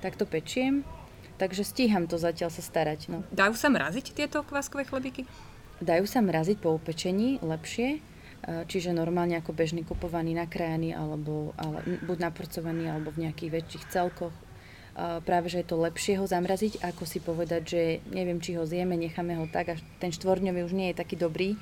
tak 0.03 0.19
to 0.19 0.27
pečiem. 0.27 0.83
Takže 1.39 1.63
stíham 1.63 2.11
to 2.11 2.19
zatiaľ 2.19 2.51
sa 2.51 2.59
starať. 2.59 3.07
No. 3.07 3.23
Dajú 3.31 3.55
sa 3.55 3.71
mraziť 3.71 4.11
tieto 4.11 4.43
kváskové 4.43 4.83
chlebíky? 4.83 5.23
Dajú 5.79 6.03
sa 6.07 6.19
mraziť 6.19 6.59
po 6.59 6.75
upečení 6.75 7.39
lepšie, 7.43 8.03
E, 8.45 8.67
čiže 8.69 8.93
normálne 8.93 9.41
ako 9.41 9.57
bežný 9.57 9.81
kupovaný, 9.81 10.37
nakrájaný 10.37 10.93
alebo 10.93 11.57
ale, 11.57 11.81
buď 12.05 12.17
napracovaný 12.29 12.93
alebo 12.93 13.09
v 13.09 13.25
nejakých 13.25 13.53
väčších 13.61 13.85
celkoch. 13.89 14.33
E, 14.33 14.41
práve, 15.25 15.49
že 15.49 15.65
je 15.65 15.67
to 15.67 15.81
lepšie 15.81 16.21
ho 16.21 16.25
zamraziť, 16.29 16.85
ako 16.85 17.03
si 17.09 17.17
povedať, 17.17 17.61
že 17.65 17.81
neviem, 18.13 18.37
či 18.37 18.53
ho 18.53 18.63
zjeme, 18.69 18.93
necháme 18.93 19.33
ho 19.41 19.49
tak 19.49 19.73
a 19.73 19.75
ten 19.97 20.13
štvorňový 20.13 20.61
už 20.61 20.77
nie 20.77 20.93
je 20.93 20.99
taký 21.01 21.17
dobrý, 21.17 21.57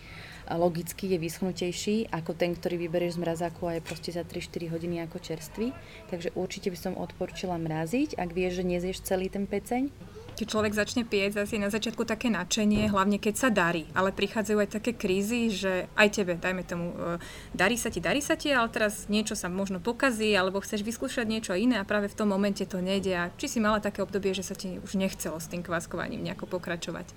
logicky 0.51 1.07
je 1.07 1.18
vyschnutejší 1.19 2.12
ako 2.12 2.36
ten, 2.36 2.51
ktorý 2.56 2.75
vyberieš 2.88 3.16
z 3.16 3.22
mrazáku 3.24 3.72
a 3.72 3.80
je 3.80 3.86
proste 3.86 4.12
za 4.12 4.28
3-4 4.28 4.74
hodiny 4.75 5.00
ako 5.07 5.18
čerstvý. 5.24 5.72
Takže 6.12 6.36
určite 6.36 6.68
by 6.68 6.78
som 6.80 6.94
odporčila 7.00 7.56
mraziť, 7.56 8.19
ak 8.19 8.30
vieš, 8.36 8.60
že 8.60 8.63
nezješ 8.68 8.98
celý 9.07 9.31
ten 9.31 9.48
peceň 9.48 9.88
keď 10.34 10.48
človek 10.50 10.74
začne 10.74 11.04
piec, 11.06 11.38
asi 11.38 11.62
na 11.62 11.69
začiatku 11.69 12.10
také 12.10 12.34
nadšenie, 12.34 12.90
hlavne 12.90 13.22
keď 13.22 13.36
sa 13.38 13.50
darí. 13.54 13.86
Ale 13.94 14.10
prichádzajú 14.10 14.57
aj 14.66 14.69
také 14.81 14.92
krízy, 14.98 15.54
že 15.54 15.86
aj 15.94 16.10
tebe, 16.10 16.34
dajme 16.42 16.66
tomu, 16.66 16.89
e, 16.89 17.22
darí 17.54 17.78
sa 17.78 17.94
ti, 17.94 18.01
darí 18.01 18.18
sa 18.18 18.34
ti, 18.34 18.50
ale 18.50 18.66
teraz 18.74 19.06
niečo 19.13 19.38
sa 19.38 19.46
možno 19.46 19.78
pokazí, 19.78 20.34
alebo 20.34 20.57
chceš 20.57 20.81
vyskúšať 20.81 21.30
niečo 21.30 21.54
iné 21.54 21.78
a 21.78 21.86
práve 21.86 22.10
v 22.10 22.18
tom 22.18 22.34
momente 22.34 22.66
to 22.66 22.81
nejde. 22.81 23.13
A 23.13 23.30
či 23.38 23.46
si 23.46 23.62
mala 23.62 23.78
také 23.78 24.01
obdobie, 24.01 24.34
že 24.34 24.42
sa 24.42 24.57
ti 24.57 24.81
už 24.81 24.98
nechcelo 24.98 25.38
s 25.38 25.46
tým 25.46 25.62
kváskovaním 25.62 26.25
nejako 26.25 26.50
pokračovať? 26.50 27.13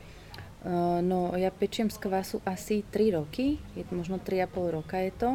Uh, 0.66 0.98
no, 0.98 1.30
ja 1.38 1.54
pečiem 1.54 1.86
z 1.86 2.02
kvasu 2.02 2.42
asi 2.42 2.82
3 2.90 3.22
roky, 3.22 3.62
je 3.78 3.86
možno 3.94 4.18
3,5 4.18 4.74
roka 4.74 4.98
je 4.98 5.14
to. 5.14 5.30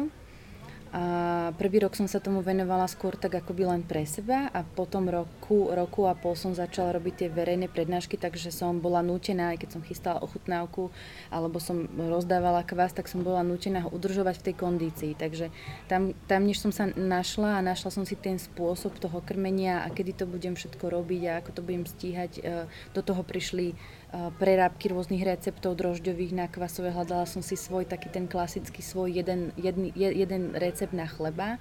A 0.92 1.48
prvý 1.56 1.80
rok 1.80 1.96
som 1.96 2.04
sa 2.04 2.20
tomu 2.20 2.44
venovala 2.44 2.84
skôr 2.84 3.16
tak 3.16 3.40
akoby 3.40 3.64
len 3.64 3.80
pre 3.80 4.04
seba 4.04 4.52
a 4.52 4.60
potom 4.60 5.08
roku, 5.08 5.72
roku 5.72 6.04
a 6.04 6.12
pol 6.12 6.36
som 6.36 6.52
začala 6.52 6.92
robiť 7.00 7.14
tie 7.16 7.28
verejné 7.32 7.72
prednášky, 7.72 8.20
takže 8.20 8.52
som 8.52 8.76
bola 8.76 9.00
nútená, 9.00 9.56
aj 9.56 9.64
keď 9.64 9.68
som 9.72 9.80
chystala 9.80 10.20
ochutnávku 10.20 10.92
alebo 11.32 11.56
som 11.64 11.88
rozdávala 11.96 12.60
kvás, 12.60 12.92
tak 12.92 13.08
som 13.08 13.24
bola 13.24 13.40
nútená 13.40 13.88
ho 13.88 13.88
udržovať 13.88 14.44
v 14.44 14.46
tej 14.52 14.54
kondícii. 14.60 15.12
Takže 15.16 15.48
tam, 15.88 16.12
tam 16.28 16.44
než 16.44 16.60
som 16.60 16.68
sa 16.68 16.92
našla 16.92 17.56
a 17.56 17.64
našla 17.64 17.88
som 17.88 18.04
si 18.04 18.12
ten 18.12 18.36
spôsob 18.36 19.00
toho 19.00 19.24
krmenia 19.24 19.80
a 19.80 19.88
kedy 19.88 20.12
to 20.12 20.24
budem 20.28 20.60
všetko 20.60 20.92
robiť 20.92 21.22
a 21.24 21.32
ako 21.40 21.56
to 21.56 21.64
budem 21.64 21.88
stíhať, 21.88 22.32
e, 22.36 22.68
do 22.92 23.00
toho 23.00 23.24
prišli 23.24 23.72
prerábky 24.12 24.92
rôznych 24.92 25.24
receptov 25.24 25.80
drožďových 25.80 26.32
na 26.36 26.46
kvasové. 26.48 26.92
Hľadala 26.92 27.24
som 27.24 27.40
si 27.40 27.56
svoj 27.56 27.88
taký 27.88 28.12
ten 28.12 28.28
klasický 28.28 28.84
svoj 28.84 29.08
jeden, 29.08 29.56
jedný, 29.56 29.88
jeden 29.96 30.52
recept 30.52 30.92
na 30.92 31.08
chleba. 31.08 31.56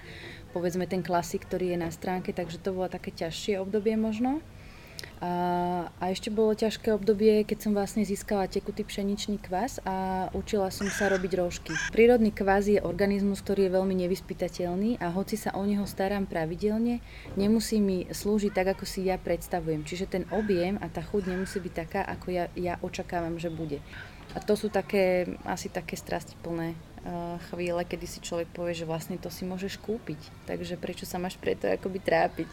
Povedzme 0.52 0.84
ten 0.84 1.00
klasik, 1.00 1.48
ktorý 1.48 1.76
je 1.76 1.80
na 1.80 1.88
stránke, 1.88 2.36
takže 2.36 2.60
to 2.60 2.76
bolo 2.76 2.92
také 2.92 3.16
ťažšie 3.16 3.56
obdobie 3.56 3.96
možno. 3.96 4.44
A, 5.22 5.34
a 6.02 6.04
ešte 6.10 6.34
bolo 6.34 6.58
ťažké 6.58 6.90
obdobie, 6.98 7.46
keď 7.46 7.70
som 7.70 7.78
vlastne 7.78 8.02
získala 8.02 8.50
tekutý 8.50 8.82
pšeničný 8.82 9.38
kvas 9.38 9.78
a 9.86 10.28
učila 10.34 10.74
som 10.74 10.90
sa 10.90 11.14
robiť 11.14 11.32
rožky. 11.38 11.78
Prírodný 11.94 12.34
kvas 12.34 12.66
je 12.66 12.82
organizmus, 12.82 13.46
ktorý 13.46 13.70
je 13.70 13.76
veľmi 13.78 13.96
nevyspytateľný 14.02 14.98
a 14.98 15.14
hoci 15.14 15.38
sa 15.38 15.54
o 15.54 15.62
neho 15.62 15.86
starám 15.86 16.26
pravidelne, 16.26 17.06
nemusí 17.38 17.78
mi 17.78 18.10
slúžiť 18.10 18.50
tak, 18.50 18.74
ako 18.74 18.90
si 18.90 19.06
ja 19.06 19.22
predstavujem. 19.22 19.86
Čiže 19.86 20.10
ten 20.10 20.24
objem 20.34 20.82
a 20.82 20.90
tá 20.90 21.06
chuť 21.06 21.30
nemusí 21.30 21.62
byť 21.62 21.74
taká, 21.78 22.02
ako 22.02 22.28
ja, 22.34 22.46
ja 22.58 22.82
očakávam, 22.82 23.38
že 23.38 23.54
bude. 23.54 23.78
A 24.34 24.42
to 24.42 24.58
sú 24.58 24.74
také, 24.74 25.38
asi 25.46 25.70
také 25.70 26.00
strastiplné 26.00 26.74
uh, 26.74 27.38
chvíle, 27.54 27.84
kedy 27.86 28.10
si 28.10 28.26
človek 28.26 28.50
povie, 28.50 28.74
že 28.74 28.90
vlastne 28.90 29.22
to 29.22 29.30
si 29.30 29.46
môžeš 29.46 29.78
kúpiť. 29.78 30.18
Takže 30.50 30.82
prečo 30.82 31.06
sa 31.06 31.22
máš 31.22 31.38
preto 31.38 31.70
akoby 31.70 32.00
trápiť? 32.02 32.50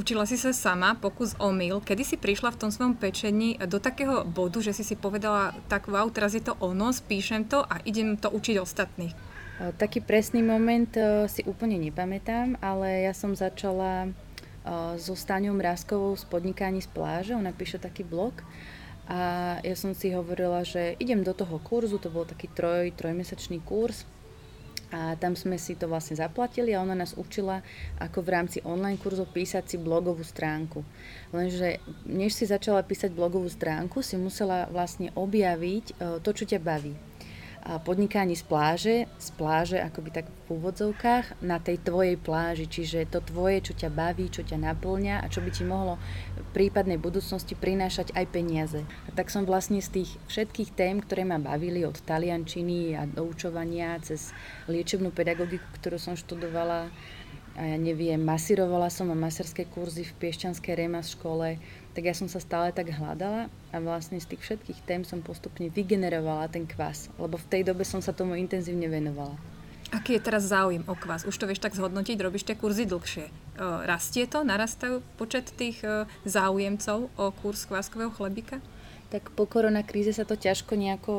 Učila 0.00 0.24
si 0.24 0.40
sa 0.40 0.56
sama, 0.56 0.96
pokus 0.96 1.36
omyl. 1.36 1.84
Kedy 1.84 2.08
si 2.08 2.16
prišla 2.16 2.56
v 2.56 2.60
tom 2.64 2.72
svojom 2.72 2.96
pečení 2.96 3.60
do 3.68 3.76
takého 3.76 4.24
bodu, 4.24 4.64
že 4.64 4.72
si 4.72 4.80
si 4.80 4.96
povedala, 4.96 5.52
tak 5.68 5.92
wow, 5.92 6.08
teraz 6.08 6.32
je 6.32 6.40
to 6.40 6.56
ono, 6.56 6.88
spíšem 6.88 7.44
to 7.44 7.60
a 7.60 7.84
idem 7.84 8.16
to 8.16 8.32
učiť 8.32 8.56
ostatných? 8.56 9.12
Taký 9.76 10.00
presný 10.00 10.40
moment 10.40 10.88
e, 10.96 11.28
si 11.28 11.44
úplne 11.44 11.76
nepamätám, 11.76 12.56
ale 12.64 13.04
ja 13.04 13.12
som 13.12 13.36
začala 13.36 14.08
e, 14.08 14.10
so 14.96 15.12
Staňou 15.12 15.52
Mrázkovou 15.52 16.16
z 16.16 16.24
podnikaní 16.32 16.80
z 16.80 16.88
pláže, 16.88 17.36
ona 17.36 17.52
píše 17.52 17.76
taký 17.76 18.00
blog 18.00 18.40
A 19.04 19.60
ja 19.60 19.76
som 19.76 19.92
si 19.92 20.16
hovorila, 20.16 20.64
že 20.64 20.96
idem 20.96 21.20
do 21.20 21.36
toho 21.36 21.60
kurzu, 21.60 22.00
to 22.00 22.08
bol 22.08 22.24
taký 22.24 22.48
troj, 22.48 22.88
trojmesačný 22.96 23.60
kurz, 23.68 24.08
a 24.90 25.14
tam 25.18 25.38
sme 25.38 25.58
si 25.58 25.78
to 25.78 25.86
vlastne 25.86 26.18
zaplatili 26.18 26.74
a 26.74 26.82
ona 26.82 26.94
nás 26.94 27.14
učila, 27.14 27.62
ako 27.98 28.22
v 28.22 28.32
rámci 28.34 28.58
online 28.62 28.98
kurzu 28.98 29.26
písať 29.26 29.64
si 29.66 29.76
blogovú 29.78 30.22
stránku. 30.22 30.82
Lenže 31.30 31.82
než 32.06 32.34
si 32.34 32.46
začala 32.46 32.82
písať 32.82 33.14
blogovú 33.14 33.46
stránku, 33.50 34.02
si 34.02 34.18
musela 34.18 34.66
vlastne 34.70 35.14
objaviť 35.14 35.84
e, 35.90 35.94
to, 36.22 36.30
čo 36.30 36.44
ťa 36.46 36.60
baví 36.62 37.09
podnikanie 37.84 38.34
z 38.34 38.44
pláže, 38.44 38.96
z 39.20 39.28
pláže 39.36 39.76
akoby 39.78 40.10
tak 40.10 40.26
v 40.48 40.58
úvodzovkách, 40.58 41.44
na 41.44 41.60
tej 41.60 41.78
tvojej 41.80 42.16
pláži, 42.16 42.66
čiže 42.66 43.06
to 43.06 43.20
tvoje, 43.20 43.60
čo 43.60 43.72
ťa 43.76 43.92
baví, 43.92 44.32
čo 44.32 44.42
ťa 44.42 44.58
naplňa 44.58 45.20
a 45.22 45.26
čo 45.28 45.44
by 45.44 45.50
ti 45.52 45.62
mohlo 45.68 46.00
v 46.40 46.48
prípadnej 46.56 46.96
budúcnosti 46.96 47.54
prinášať 47.54 48.16
aj 48.16 48.26
peniaze. 48.32 48.80
A 49.06 49.10
tak 49.12 49.28
som 49.28 49.44
vlastne 49.44 49.78
z 49.84 50.02
tých 50.02 50.10
všetkých 50.32 50.74
tém, 50.74 50.98
ktoré 51.04 51.28
ma 51.28 51.38
bavili 51.38 51.84
od 51.84 52.00
taliančiny 52.00 52.96
a 52.96 53.04
doučovania 53.06 54.00
cez 54.00 54.32
liečebnú 54.66 55.12
pedagogiku, 55.12 55.66
ktorú 55.78 56.00
som 56.00 56.16
študovala, 56.16 56.88
a 57.58 57.66
ja 57.66 57.76
neviem, 57.76 58.16
masírovala 58.22 58.88
som 58.88 59.10
a 59.10 59.16
maserské 59.18 59.66
kurzy 59.66 60.06
v 60.06 60.16
Piešťanskej 60.22 60.74
Remas 60.86 61.12
škole, 61.18 61.58
tak 61.90 62.06
ja 62.06 62.14
som 62.14 62.30
sa 62.30 62.38
stále 62.38 62.70
tak 62.70 62.94
hľadala 62.94 63.50
a 63.74 63.76
vlastne 63.82 64.22
z 64.22 64.30
tých 64.30 64.42
všetkých 64.46 64.80
tém 64.86 65.02
som 65.02 65.22
postupne 65.22 65.66
vygenerovala 65.66 66.46
ten 66.46 66.66
kvás, 66.66 67.10
lebo 67.18 67.34
v 67.34 67.48
tej 67.50 67.62
dobe 67.66 67.82
som 67.82 67.98
sa 67.98 68.14
tomu 68.14 68.38
intenzívne 68.38 68.86
venovala. 68.86 69.34
Aký 69.90 70.14
je 70.14 70.22
teraz 70.22 70.46
záujem 70.46 70.86
o 70.86 70.94
kvás? 70.94 71.26
Už 71.26 71.34
to 71.34 71.50
vieš 71.50 71.58
tak 71.58 71.74
zhodnotiť, 71.74 72.14
robíš 72.22 72.46
tie 72.46 72.54
kurzy 72.54 72.86
dlhšie. 72.86 73.26
E, 73.26 73.32
rastie 73.90 74.22
to? 74.30 74.46
Narastajú 74.46 75.02
počet 75.18 75.50
tých 75.50 75.82
e, 75.82 76.06
záujemcov 76.22 77.10
o 77.10 77.24
kurz 77.34 77.66
kváskového 77.66 78.14
chlebika? 78.14 78.62
Tak 79.10 79.34
po 79.34 79.50
koronakríze 79.50 80.14
sa 80.14 80.22
to 80.22 80.38
ťažko 80.38 80.78
nejako 80.78 81.14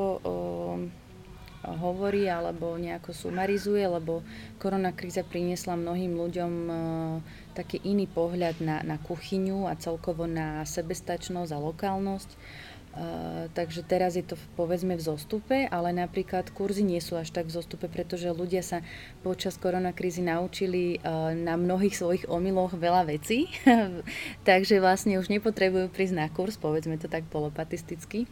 hovorí 1.82 2.30
alebo 2.30 2.78
nejako 2.78 3.18
sumarizuje, 3.18 3.82
lebo 3.82 4.22
koronakríza 4.62 5.26
priniesla 5.26 5.74
mnohým 5.74 6.14
ľuďom 6.14 6.54
e, 6.70 6.74
taký 7.58 7.82
iný 7.82 8.06
pohľad 8.06 8.62
na, 8.62 8.86
na 8.86 9.02
kuchyňu 9.02 9.66
a 9.66 9.74
celkovo 9.74 10.30
na 10.30 10.62
sebestačnosť 10.64 11.52
a 11.52 11.60
lokálnosť. 11.60 12.32
Uh, 12.92 13.48
takže 13.56 13.88
teraz 13.88 14.20
je 14.20 14.26
to 14.28 14.36
povedzme 14.60 15.00
v 15.00 15.00
zostupe, 15.00 15.64
ale 15.72 15.96
napríklad 15.96 16.52
kurzy 16.52 16.84
nie 16.84 17.00
sú 17.00 17.16
až 17.16 17.32
tak 17.32 17.48
v 17.48 17.56
zostupe, 17.56 17.88
pretože 17.88 18.28
ľudia 18.28 18.60
sa 18.60 18.84
počas 19.24 19.56
koronakrízy 19.56 20.20
naučili 20.20 21.00
uh, 21.00 21.32
na 21.32 21.56
mnohých 21.56 21.96
svojich 21.96 22.28
omyloch 22.28 22.76
veľa 22.76 23.08
vecí, 23.08 23.48
takže 24.50 24.84
vlastne 24.84 25.24
už 25.24 25.32
nepotrebujú 25.32 25.88
prísť 25.88 26.20
na 26.20 26.28
kurz, 26.28 26.60
povedzme 26.60 27.00
to 27.00 27.08
tak 27.08 27.24
polopatisticky. 27.32 28.28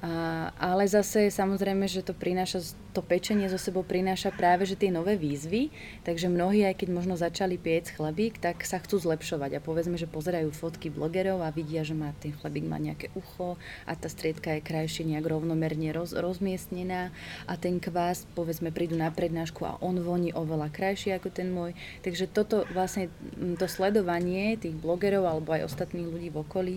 A, 0.00 0.48
ale 0.56 0.88
zase 0.88 1.28
samozrejme, 1.28 1.84
že 1.84 2.00
to 2.00 2.16
prináša, 2.16 2.64
to 2.96 3.04
pečenie 3.04 3.52
zo 3.52 3.60
sebou 3.60 3.84
prináša 3.84 4.32
práve 4.32 4.64
že 4.64 4.72
tie 4.72 4.88
nové 4.88 5.20
výzvy, 5.20 5.68
takže 6.08 6.32
mnohí, 6.32 6.64
aj 6.64 6.80
keď 6.80 6.88
možno 6.88 7.20
začali 7.20 7.60
piec 7.60 7.92
chlebík, 7.92 8.40
tak 8.40 8.64
sa 8.64 8.80
chcú 8.80 8.96
zlepšovať 8.96 9.60
a 9.60 9.60
povedzme, 9.60 10.00
že 10.00 10.08
pozerajú 10.08 10.56
fotky 10.56 10.88
blogerov 10.88 11.44
a 11.44 11.52
vidia, 11.52 11.84
že 11.84 11.92
má 11.92 12.16
ten 12.16 12.32
chlebík 12.32 12.64
má 12.64 12.80
nejaké 12.80 13.12
ucho 13.12 13.60
a 13.84 13.92
tá 13.92 14.08
striedka 14.08 14.56
je 14.56 14.64
krajšie 14.64 15.04
nejak 15.04 15.28
rovnomerne 15.28 15.92
roz, 15.92 16.16
rozmiestnená 16.16 17.12
a 17.44 17.60
ten 17.60 17.76
kvás, 17.76 18.24
povedzme, 18.32 18.72
prídu 18.72 18.96
na 18.96 19.12
prednášku 19.12 19.68
a 19.68 19.76
on 19.84 20.00
voní 20.00 20.32
oveľa 20.32 20.72
krajšie 20.72 21.20
ako 21.20 21.28
ten 21.28 21.52
môj. 21.52 21.76
Takže 22.00 22.24
toto 22.24 22.64
vlastne, 22.72 23.12
to 23.60 23.68
sledovanie 23.68 24.56
tých 24.56 24.80
blogerov 24.80 25.28
alebo 25.28 25.52
aj 25.52 25.68
ostatných 25.68 26.08
ľudí 26.08 26.32
v 26.32 26.40
okolí 26.40 26.76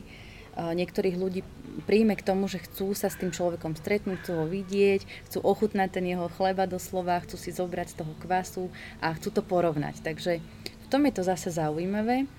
niektorých 0.58 1.18
ľudí 1.18 1.42
príjme 1.90 2.14
k 2.14 2.26
tomu, 2.26 2.46
že 2.46 2.62
chcú 2.62 2.94
sa 2.94 3.10
s 3.10 3.18
tým 3.18 3.34
človekom 3.34 3.74
stretnúť, 3.74 4.22
chcú 4.22 4.34
ho 4.38 4.46
vidieť, 4.46 5.02
chcú 5.30 5.40
ochutnať 5.42 5.90
ten 5.90 6.06
jeho 6.06 6.30
chleba 6.30 6.70
doslova, 6.70 7.22
chcú 7.26 7.36
si 7.42 7.50
zobrať 7.50 7.88
z 7.94 7.98
toho 8.06 8.14
kvasu 8.22 8.66
a 9.02 9.14
chcú 9.18 9.30
to 9.34 9.42
porovnať. 9.42 10.06
Takže 10.06 10.38
v 10.62 10.88
tom 10.94 11.10
je 11.10 11.14
to 11.18 11.24
zase 11.26 11.58
zaujímavé. 11.58 12.30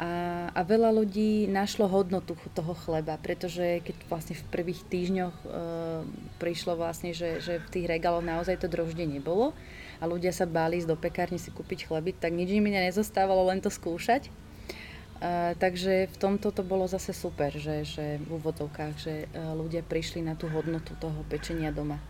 A, 0.00 0.48
a 0.56 0.64
veľa 0.64 0.96
ľudí 0.96 1.44
našlo 1.44 1.84
hodnotu 1.84 2.32
toho 2.56 2.72
chleba, 2.72 3.20
pretože 3.20 3.84
keď 3.84 3.96
vlastne 4.08 4.32
v 4.32 4.48
prvých 4.48 4.80
týždňoch 4.88 5.36
e, 5.44 5.46
prišlo 6.40 6.72
vlastne, 6.80 7.12
že, 7.12 7.44
že 7.44 7.60
v 7.60 7.68
tých 7.68 7.84
regáloch 7.84 8.24
naozaj 8.24 8.64
to 8.64 8.72
droždie 8.72 9.04
nebolo 9.04 9.52
a 10.00 10.08
ľudia 10.08 10.32
sa 10.32 10.48
báli 10.48 10.80
ísť 10.80 10.88
do 10.88 10.96
pekárne 10.96 11.36
si 11.36 11.52
kúpiť 11.52 11.84
chleby, 11.84 12.16
tak 12.16 12.32
nič 12.32 12.48
im 12.48 12.64
nezostávalo 12.64 13.52
len 13.52 13.60
to 13.60 13.68
skúšať 13.68 14.32
Uh, 15.20 15.52
takže 15.60 16.08
v 16.08 16.16
tomto 16.16 16.48
to 16.48 16.64
bolo 16.64 16.88
zase 16.88 17.12
super, 17.12 17.52
že, 17.52 17.84
že 17.84 18.16
v 18.24 18.40
úvodovkách, 18.40 18.94
že 18.96 19.28
uh, 19.28 19.52
ľudia 19.52 19.84
prišli 19.84 20.24
na 20.24 20.32
tú 20.32 20.48
hodnotu 20.48 20.96
toho 20.96 21.20
pečenia 21.28 21.68
doma. 21.68 22.00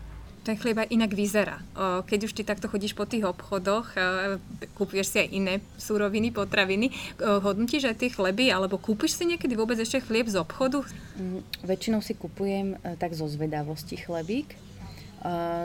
Ten 0.47 0.55
chlieb 0.55 0.79
aj 0.79 0.95
inak 0.95 1.11
vyzerá. 1.11 1.59
Uh, 1.75 2.07
keď 2.07 2.31
už 2.31 2.33
ty 2.39 2.47
takto 2.47 2.71
chodíš 2.71 2.95
po 2.95 3.03
tých 3.03 3.27
obchodoch, 3.27 3.99
kúpiš 4.79 5.11
si 5.11 5.17
aj 5.21 5.27
iné 5.27 5.59
súroviny, 5.75 6.31
potraviny, 6.31 6.95
hodnotíš 7.19 7.91
aj 7.91 7.99
tie 7.99 8.09
chleby, 8.15 8.47
alebo 8.47 8.79
kúpiš 8.79 9.19
si 9.19 9.27
niekedy 9.27 9.59
vôbec 9.59 9.75
ešte 9.75 9.99
chlieb 10.07 10.31
z 10.31 10.39
obchodu? 10.39 10.87
Mm, 11.19 11.43
väčšinou 11.67 11.99
si 11.99 12.15
kupujem 12.15 12.79
tak 12.95 13.11
zo 13.11 13.27
zvedavosti 13.27 13.99
chlebík, 13.99 14.55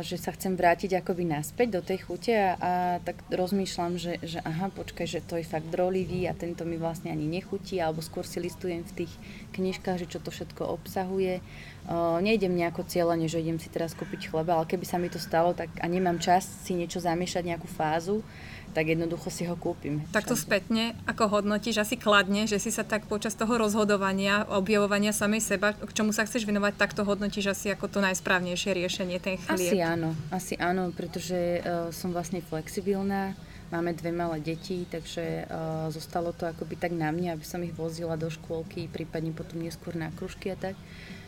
že 0.04 0.20
sa 0.20 0.36
chcem 0.36 0.52
vrátiť 0.52 1.00
akoby 1.00 1.24
naspäť 1.24 1.80
do 1.80 1.82
tej 1.82 2.04
chute 2.04 2.36
a, 2.36 2.56
a 2.60 2.72
tak 3.00 3.16
rozmýšľam, 3.32 3.96
že, 3.96 4.20
že 4.20 4.44
aha, 4.44 4.68
počkaj, 4.68 5.08
že 5.08 5.24
to 5.24 5.40
je 5.40 5.48
fakt 5.48 5.72
drolivý 5.72 6.28
a 6.28 6.36
tento 6.36 6.68
mi 6.68 6.76
vlastne 6.76 7.08
ani 7.08 7.24
nechutí, 7.24 7.80
alebo 7.80 8.04
skôr 8.04 8.28
si 8.28 8.36
listujem 8.36 8.84
v 8.84 9.04
tých 9.04 9.12
knižkách, 9.56 10.04
že 10.04 10.10
čo 10.12 10.20
to 10.20 10.28
všetko 10.28 10.60
obsahuje. 10.76 11.40
Uh, 11.86 12.18
nejdem 12.18 12.50
nejako 12.50 12.82
cieľane, 12.82 13.30
že 13.30 13.38
idem 13.38 13.62
si 13.62 13.70
teraz 13.70 13.94
kúpiť 13.94 14.26
chleba, 14.34 14.58
ale 14.58 14.66
keby 14.66 14.82
sa 14.82 14.98
mi 14.98 15.06
to 15.06 15.22
stalo 15.22 15.54
tak 15.54 15.70
a 15.78 15.86
nemám 15.86 16.18
čas 16.18 16.42
si 16.66 16.74
niečo 16.74 16.98
zamiešať, 16.98 17.46
nejakú 17.46 17.70
fázu, 17.70 18.26
tak 18.74 18.92
jednoducho 18.92 19.30
si 19.30 19.48
ho 19.48 19.56
kúpim. 19.56 20.04
Takto 20.12 20.36
spätne, 20.36 20.92
ako 21.08 21.40
hodnotíš 21.40 21.80
asi 21.80 21.96
kladne, 21.96 22.44
že 22.44 22.60
si 22.60 22.68
sa 22.68 22.84
tak 22.84 23.08
počas 23.08 23.32
toho 23.32 23.56
rozhodovania, 23.56 24.44
objavovania 24.52 25.16
samej 25.16 25.46
seba, 25.46 25.72
k 25.72 25.94
čomu 25.96 26.12
sa 26.12 26.28
chceš 26.28 26.44
venovať, 26.44 26.76
tak 26.76 26.92
to 26.92 27.00
hodnotíš 27.06 27.56
asi 27.56 27.72
ako 27.72 27.88
to 27.88 28.04
najsprávnejšie 28.04 28.76
riešenie, 28.76 29.16
ten 29.16 29.40
chlieb? 29.40 29.72
Asi 29.72 29.80
áno, 29.80 30.12
asi 30.28 30.54
áno, 30.60 30.92
pretože 30.92 31.64
uh, 31.64 31.88
som 31.94 32.12
vlastne 32.12 32.44
flexibilná, 32.44 33.32
máme 33.72 33.96
dve 33.96 34.12
malé 34.12 34.44
deti, 34.44 34.84
takže 34.90 35.48
uh, 35.48 35.88
zostalo 35.88 36.36
to 36.36 36.44
akoby 36.44 36.76
tak 36.76 36.92
na 36.92 37.08
mne, 37.08 37.32
aby 37.32 37.46
som 37.48 37.64
ich 37.64 37.72
vozila 37.72 38.20
do 38.20 38.28
škôlky, 38.28 38.92
prípadne 38.92 39.32
potom 39.32 39.62
neskôr 39.62 39.96
na 39.96 40.12
kružky 40.12 40.52
a 40.52 40.58
tak. 40.58 40.76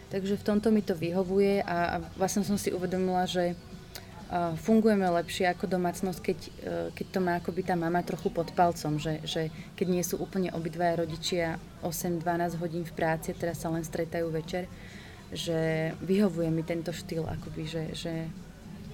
Takže 0.09 0.41
v 0.41 0.47
tomto 0.47 0.73
mi 0.73 0.81
to 0.81 0.97
vyhovuje 0.97 1.61
a, 1.61 2.01
a 2.01 2.07
vlastne 2.17 2.41
som 2.41 2.57
si 2.57 2.73
uvedomila, 2.73 3.29
že 3.29 3.53
fungujeme 4.61 5.09
lepšie 5.09 5.49
ako 5.49 5.65
domácnosť, 5.65 6.21
keď, 6.21 6.39
e, 6.39 6.51
keď 6.93 7.07
to 7.09 7.19
má 7.25 7.41
akoby 7.41 7.65
tá 7.65 7.73
mama 7.73 8.05
trochu 8.05 8.29
pod 8.29 8.53
palcom, 8.53 9.01
že, 9.01 9.25
že 9.25 9.49
keď 9.73 9.87
nie 9.89 10.05
sú 10.05 10.21
úplne 10.21 10.53
obidvaja 10.53 11.01
rodičia 11.01 11.57
8-12 11.81 12.61
hodín 12.61 12.85
v 12.85 12.93
práci, 12.93 13.33
teraz 13.33 13.65
sa 13.65 13.73
len 13.73 13.81
stretajú 13.81 14.29
večer, 14.29 14.69
že 15.33 15.93
vyhovuje 16.05 16.53
mi 16.53 16.61
tento 16.61 16.93
štýl, 16.93 17.25
akoby, 17.25 17.63
že... 17.65 17.83
že... 17.97 18.13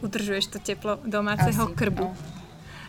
Udržuješ 0.06 0.54
to 0.54 0.58
teplo 0.62 1.02
domáceho 1.02 1.66
Asi, 1.66 1.74
krbu. 1.74 2.14
No. 2.14 2.43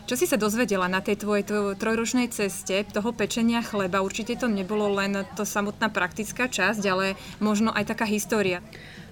Čo 0.06 0.14
si 0.14 0.30
sa 0.30 0.38
dozvedela 0.38 0.86
na 0.86 1.02
tej 1.02 1.18
tvojej 1.26 1.42
trojročnej 1.74 2.30
ceste 2.30 2.86
toho 2.94 3.10
pečenia 3.10 3.58
chleba? 3.58 4.06
Určite 4.06 4.38
to 4.38 4.46
nebolo 4.46 4.86
len 4.86 5.26
to 5.34 5.42
samotná 5.42 5.90
praktická 5.90 6.46
časť, 6.46 6.82
ale 6.86 7.18
možno 7.42 7.74
aj 7.74 7.90
taká 7.90 8.06
história. 8.06 8.62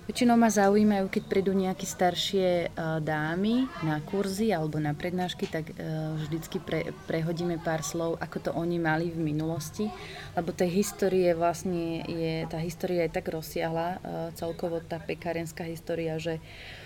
Väčšinou 0.07 0.39
ma 0.39 0.53
zaujímajú, 0.53 1.11
keď 1.11 1.23
prídu 1.27 1.51
nejaké 1.51 1.83
staršie 1.83 2.71
uh, 2.71 3.03
dámy 3.03 3.67
na 3.83 4.05
kurzy 4.07 4.55
alebo 4.55 4.79
na 4.79 4.95
prednášky, 4.95 5.51
tak 5.51 5.75
uh, 5.75 6.15
vždycky 6.21 6.63
pre, 6.63 6.95
prehodíme 7.11 7.59
pár 7.59 7.83
slov, 7.83 8.21
ako 8.23 8.37
to 8.39 8.51
oni 8.53 8.79
mali 8.79 9.11
v 9.11 9.19
minulosti, 9.19 9.91
lebo 10.39 10.55
tej 10.55 10.79
histórie 10.79 11.33
vlastne 11.35 12.07
je, 12.07 12.45
tá 12.47 12.61
história 12.61 13.09
je 13.09 13.17
tak 13.17 13.33
rozsiahla, 13.33 13.89
uh, 13.97 13.99
celkovo 14.37 14.79
tá 14.85 15.01
pekárenská 15.01 15.65
história, 15.65 16.21
že 16.21 16.37
um, 16.37 16.84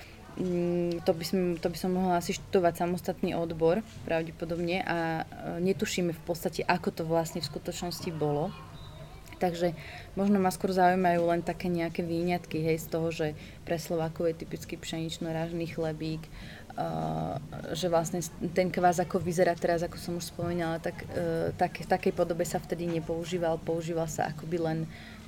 to 1.03 1.11
by, 1.11 1.25
som, 1.27 1.59
to 1.59 1.67
by 1.67 1.79
som 1.79 1.99
mohla 1.99 2.23
asi 2.23 2.39
študovať 2.39 2.87
samostatný 2.87 3.35
odbor 3.35 3.83
pravdepodobne 4.07 4.87
a 4.87 5.27
netušíme 5.59 6.15
v 6.15 6.23
podstate, 6.23 6.63
ako 6.63 6.95
to 6.95 7.03
vlastne 7.03 7.43
v 7.43 7.51
skutočnosti 7.51 8.07
bolo. 8.15 8.55
Takže 9.39 9.75
možno 10.19 10.43
ma 10.43 10.51
skôr 10.51 10.75
zaujímajú 10.75 11.23
len 11.31 11.43
také 11.47 11.71
nejaké 11.71 12.03
výňatky, 12.03 12.59
hej, 12.59 12.83
z 12.83 12.87
toho, 12.91 13.09
že 13.15 13.27
pre 13.63 13.79
Slovákov 13.79 14.35
je 14.35 14.43
typický 14.43 14.75
pšenično-rážný 14.75 15.71
chlebík, 15.71 16.27
uh, 16.75 17.39
že 17.71 17.87
vlastne 17.87 18.19
ten 18.51 18.75
kvás 18.75 18.99
ako 18.99 19.23
vyzerá 19.23 19.55
teraz, 19.55 19.87
ako 19.87 19.95
som 19.95 20.19
už 20.19 20.35
spomínala, 20.35 20.83
tak, 20.83 21.07
uh, 21.15 21.55
tak 21.55 21.83
v 21.83 21.87
takej 21.87 22.13
podobe 22.19 22.43
sa 22.43 22.59
vtedy 22.59 22.91
nepoužíval, 22.99 23.63
používal 23.63 24.11
sa 24.11 24.27
akoby 24.27 24.59
len 24.59 24.79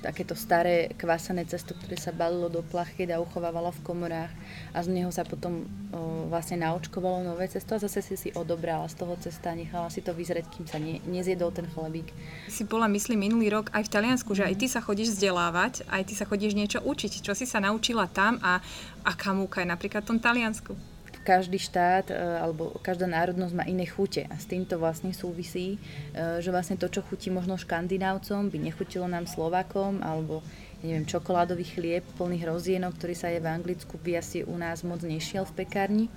takéto 0.01 0.33
staré 0.33 0.89
kvasené 0.97 1.45
cesto, 1.45 1.77
ktoré 1.77 1.95
sa 1.95 2.09
balilo 2.09 2.49
do 2.49 2.65
plachy 2.65 3.05
a 3.07 3.21
uchovávalo 3.21 3.69
v 3.69 3.81
komorách 3.85 4.33
a 4.73 4.81
z 4.81 4.89
neho 4.89 5.13
sa 5.13 5.21
potom 5.21 5.63
o, 5.93 6.25
vlastne 6.27 6.57
naočkovalo 6.59 7.21
nové 7.21 7.45
cesto 7.47 7.77
a 7.77 7.81
zase 7.81 8.01
si 8.01 8.15
si 8.17 8.29
odobrala 8.33 8.89
z 8.89 8.97
toho 8.97 9.13
cesta 9.21 9.53
a 9.53 9.57
nechala 9.57 9.93
si 9.93 10.01
to 10.01 10.11
vyzrieť, 10.11 10.49
kým 10.49 10.65
sa 10.65 10.81
ne, 10.81 10.97
nezjedol 11.05 11.53
ten 11.53 11.69
chlebík. 11.69 12.09
Si 12.49 12.65
bola, 12.65 12.89
myslím, 12.89 13.29
minulý 13.29 13.53
rok 13.53 13.69
aj 13.71 13.87
v 13.87 13.93
Taliansku, 13.93 14.33
že 14.33 14.49
aj 14.49 14.57
ty 14.57 14.67
sa 14.67 14.81
chodíš 14.81 15.13
vzdelávať, 15.15 15.85
aj 15.87 16.03
ty 16.09 16.13
sa 16.17 16.25
chodíš 16.25 16.57
niečo 16.57 16.81
učiť. 16.81 17.21
Čo 17.21 17.37
si 17.37 17.45
sa 17.45 17.61
naučila 17.61 18.09
tam 18.09 18.41
a 18.41 18.59
aká 19.05 19.31
múka 19.31 19.61
je 19.61 19.69
napríklad 19.69 20.01
v 20.03 20.09
tom 20.17 20.19
Taliansku? 20.19 20.90
Každý 21.21 21.61
štát 21.61 22.09
e, 22.09 22.15
alebo 22.17 22.75
každá 22.81 23.05
národnosť 23.05 23.53
má 23.53 23.65
iné 23.69 23.85
chute 23.85 24.25
a 24.25 24.35
s 24.35 24.49
týmto 24.49 24.81
vlastne 24.81 25.13
súvisí, 25.13 25.77
e, 25.77 26.41
že 26.41 26.49
vlastne 26.49 26.75
to, 26.75 26.89
čo 26.89 27.05
chutí 27.05 27.29
možno 27.29 27.55
škandinávcom, 27.55 28.49
by 28.49 28.57
nechutilo 28.57 29.05
nám 29.05 29.29
Slovakom 29.29 30.01
alebo 30.01 30.41
neviem, 30.81 31.05
čokoládový 31.05 31.65
chlieb 31.65 32.03
plný 32.17 32.41
hrozienok, 32.41 32.97
ktorý 32.97 33.13
sa 33.13 33.29
je 33.29 33.37
v 33.37 33.47
Anglicku, 33.47 34.01
by 34.01 34.17
asi 34.17 34.41
u 34.41 34.57
nás 34.57 34.81
moc 34.81 35.05
nešiel 35.05 35.45
v 35.45 35.61
pekárni. 35.61 36.07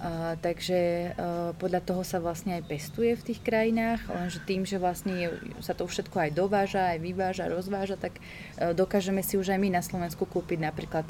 Uh, 0.00 0.32
takže 0.40 1.12
podľa 1.60 1.84
toho 1.84 2.00
sa 2.00 2.24
vlastne 2.24 2.56
aj 2.56 2.72
pestuje 2.72 3.12
v 3.20 3.20
tých 3.20 3.44
krajinách, 3.44 4.00
lenže 4.08 4.40
tým, 4.48 4.64
že 4.64 4.80
vlastne 4.80 5.28
sa 5.60 5.76
to 5.76 5.84
všetko 5.84 6.16
aj 6.16 6.30
dováža, 6.32 6.96
aj 6.96 7.04
vyváža, 7.04 7.52
rozváža, 7.52 8.00
tak 8.00 8.16
dokážeme 8.56 9.20
si 9.20 9.36
už 9.36 9.52
aj 9.52 9.60
my 9.60 9.68
na 9.68 9.84
Slovensku 9.84 10.24
kúpiť 10.24 10.64
napríklad 10.64 11.04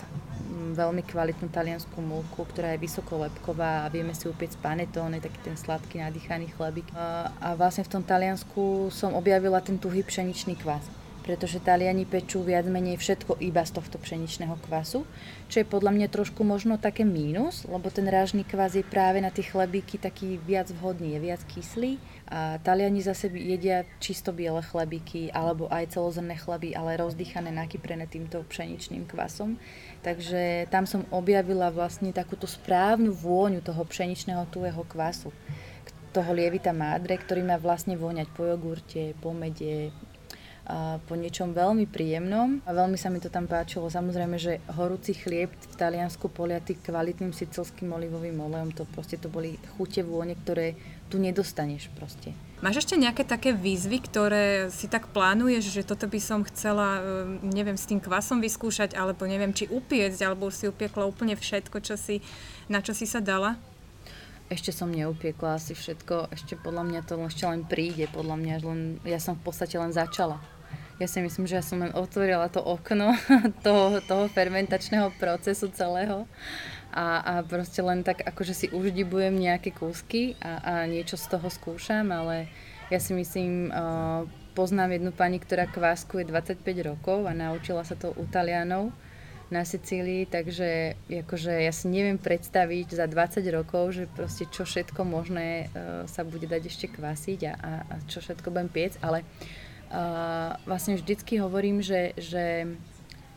veľmi 0.77 1.03
kvalitnú 1.07 1.49
taliansku 1.49 1.99
múku, 1.99 2.47
ktorá 2.47 2.77
je 2.77 2.83
vysokolepková 2.85 3.87
a 3.87 3.91
vieme 3.91 4.12
si 4.12 4.29
upiec 4.29 4.55
panetóne, 4.61 5.19
taký 5.19 5.41
ten 5.43 5.57
sladký, 5.57 6.05
nadýchaný 6.05 6.53
chlebík. 6.55 6.91
A 7.41 7.57
vlastne 7.57 7.83
v 7.87 7.93
tom 7.99 8.03
Taliansku 8.05 8.93
som 8.93 9.17
objavila 9.17 9.59
ten 9.65 9.81
tuhý 9.81 10.05
pšeničný 10.05 10.61
kvás 10.61 11.00
pretože 11.30 11.62
Taliani 11.62 12.02
pečú 12.02 12.42
viac 12.42 12.66
menej 12.66 12.99
všetko 12.99 13.38
iba 13.38 13.62
z 13.62 13.78
tohto 13.78 14.02
pšeničného 14.02 14.58
kvasu, 14.66 15.06
čo 15.46 15.56
je 15.62 15.62
podľa 15.62 15.94
mňa 15.94 16.10
trošku 16.10 16.42
možno 16.42 16.75
také 16.75 17.06
mínus, 17.06 17.62
lebo 17.70 17.87
ten 17.87 18.02
rážny 18.10 18.42
kvas 18.42 18.75
je 18.75 18.82
práve 18.82 19.22
na 19.22 19.30
tie 19.30 19.46
chlebíky 19.46 19.94
taký 19.94 20.42
viac 20.42 20.75
vhodný, 20.75 21.14
je 21.14 21.20
viac 21.22 21.38
kyslý 21.46 22.02
a 22.26 22.58
Taliani 22.58 22.99
zase 22.99 23.30
jedia 23.30 23.87
čisto 24.02 24.34
biele 24.34 24.58
chlebíky 24.58 25.30
alebo 25.30 25.70
aj 25.70 25.94
celozrné 25.94 26.34
chleby, 26.34 26.75
ale 26.75 26.99
rozdýchané, 26.99 27.54
nakyprené 27.54 28.10
týmto 28.10 28.42
pšeničným 28.50 29.06
kvasom. 29.06 29.54
Takže 30.02 30.66
tam 30.66 30.82
som 30.82 31.06
objavila 31.14 31.70
vlastne 31.70 32.10
takúto 32.10 32.50
správnu 32.50 33.14
vôňu 33.14 33.62
toho 33.62 33.87
pšeničného 33.87 34.50
tuhého 34.50 34.82
kvasu 34.82 35.30
toho 36.10 36.34
lievita 36.34 36.75
mádre, 36.75 37.14
ktorý 37.14 37.46
má 37.46 37.54
vlastne 37.54 37.94
voňať 37.94 38.28
po 38.34 38.42
jogurte, 38.42 39.14
po 39.22 39.30
mede, 39.30 39.94
po 41.07 41.19
niečom 41.19 41.50
veľmi 41.50 41.91
príjemnom 41.91 42.62
a 42.62 42.71
veľmi 42.71 42.95
sa 42.95 43.11
mi 43.11 43.19
to 43.19 43.27
tam 43.27 43.50
páčilo. 43.50 43.91
Samozrejme, 43.91 44.39
že 44.39 44.62
horúci 44.79 45.19
chlieb 45.19 45.50
v 45.50 45.75
Taliansku 45.75 46.31
poliaty 46.31 46.79
kvalitným 46.79 47.35
sicilským 47.35 47.91
olivovým 47.91 48.39
olejom, 48.39 48.71
to 48.71 48.87
proste 48.95 49.19
to 49.19 49.27
boli 49.27 49.59
chute 49.75 49.99
vône, 50.07 50.39
ktoré 50.39 50.79
tu 51.11 51.19
nedostaneš 51.19 51.91
proste. 51.99 52.31
Máš 52.62 52.87
ešte 52.87 52.95
nejaké 52.95 53.27
také 53.27 53.50
výzvy, 53.50 53.99
ktoré 54.05 54.71
si 54.71 54.87
tak 54.87 55.11
plánuješ, 55.11 55.75
že 55.75 55.83
toto 55.83 56.07
by 56.07 56.21
som 56.23 56.47
chcela, 56.47 57.00
e, 57.00 57.50
neviem, 57.50 57.75
s 57.75 57.89
tým 57.89 57.99
kvasom 57.99 58.39
vyskúšať, 58.39 58.95
alebo 58.95 59.27
neviem, 59.27 59.50
či 59.50 59.67
upiecť, 59.67 60.21
alebo 60.23 60.53
si 60.53 60.69
upiekla 60.69 61.09
úplne 61.09 61.35
všetko, 61.35 61.81
čo 61.83 61.97
si, 61.97 62.21
na 62.71 62.85
čo 62.85 62.95
si 62.95 63.09
sa 63.09 63.19
dala? 63.19 63.57
Ešte 64.53 64.77
som 64.77 64.93
neupiekla 64.93 65.57
asi 65.57 65.73
všetko, 65.73 66.31
ešte 66.37 66.55
podľa 66.61 66.85
mňa 66.85 67.00
to 67.09 67.17
ešte 67.27 67.49
len 67.49 67.65
príde, 67.65 68.07
podľa 68.12 68.37
mňa, 68.39 68.55
len, 68.62 68.81
ja 69.09 69.19
som 69.19 69.41
v 69.41 69.50
podstate 69.50 69.81
len 69.81 69.91
začala. 69.91 70.60
Ja 71.00 71.09
si 71.09 71.25
myslím, 71.25 71.49
že 71.49 71.57
ja 71.57 71.64
som 71.64 71.80
len 71.80 71.97
otvorila 71.97 72.52
to 72.52 72.61
okno 72.61 73.16
toho, 73.66 74.04
toho 74.04 74.28
fermentačného 74.28 75.09
procesu 75.16 75.73
celého. 75.73 76.28
A, 76.92 77.25
a 77.25 77.33
proste 77.40 77.80
len 77.80 78.04
tak 78.04 78.21
akože 78.21 78.52
si 78.52 78.66
uždibujem 78.69 79.33
nejaké 79.33 79.73
kúsky 79.73 80.37
a, 80.45 80.61
a 80.61 80.73
niečo 80.85 81.16
z 81.16 81.33
toho 81.33 81.49
skúšam, 81.49 82.12
ale 82.12 82.52
ja 82.92 83.00
si 83.00 83.16
myslím, 83.16 83.73
uh, 83.73 84.28
poznám 84.52 84.99
jednu 84.99 85.14
pani, 85.14 85.40
ktorá 85.40 85.71
kváskuje 85.71 86.28
25 86.28 86.61
rokov 86.85 87.25
a 87.25 87.33
naučila 87.33 87.80
sa 87.87 87.97
to 87.97 88.12
u 88.19 88.26
Talianov 88.28 88.92
na 89.54 89.62
Sicílii, 89.62 90.26
takže 90.28 90.99
akože 91.09 91.62
ja 91.62 91.73
si 91.73 91.87
neviem 91.88 92.19
predstaviť 92.19 92.92
za 92.92 93.07
20 93.07 93.40
rokov, 93.54 93.95
že 93.95 94.11
proste 94.11 94.50
čo 94.50 94.66
všetko 94.69 95.00
možné 95.07 95.71
uh, 95.73 96.04
sa 96.11 96.28
bude 96.28 96.45
dať 96.45 96.69
ešte 96.69 96.92
kvasiť 96.92 97.40
a, 97.49 97.52
a, 97.57 97.73
a 97.87 97.95
čo 98.11 98.19
všetko 98.19 98.50
budem 98.50 98.69
piec, 98.69 98.99
ale 98.99 99.23
uh, 99.23 99.70
vlastne 100.66 100.94
vždycky 100.94 101.42
hovorím, 101.42 101.82
že, 101.82 102.14
že 102.14 102.62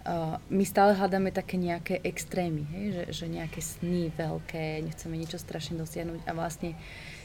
uh, 0.05 0.37
my 0.53 0.63
stále 0.63 0.93
hľadáme 0.93 1.33
také 1.33 1.57
nejaké 1.57 1.97
extrémy, 2.05 2.63
hej? 2.69 2.85
Že, 2.93 3.03
že 3.09 3.25
nejaké 3.25 3.59
sny 3.59 4.13
veľké, 4.13 4.85
nechceme 4.85 5.17
niečo 5.17 5.41
strašne 5.41 5.81
dosiahnuť 5.81 6.21
a 6.29 6.31
vlastne 6.37 6.77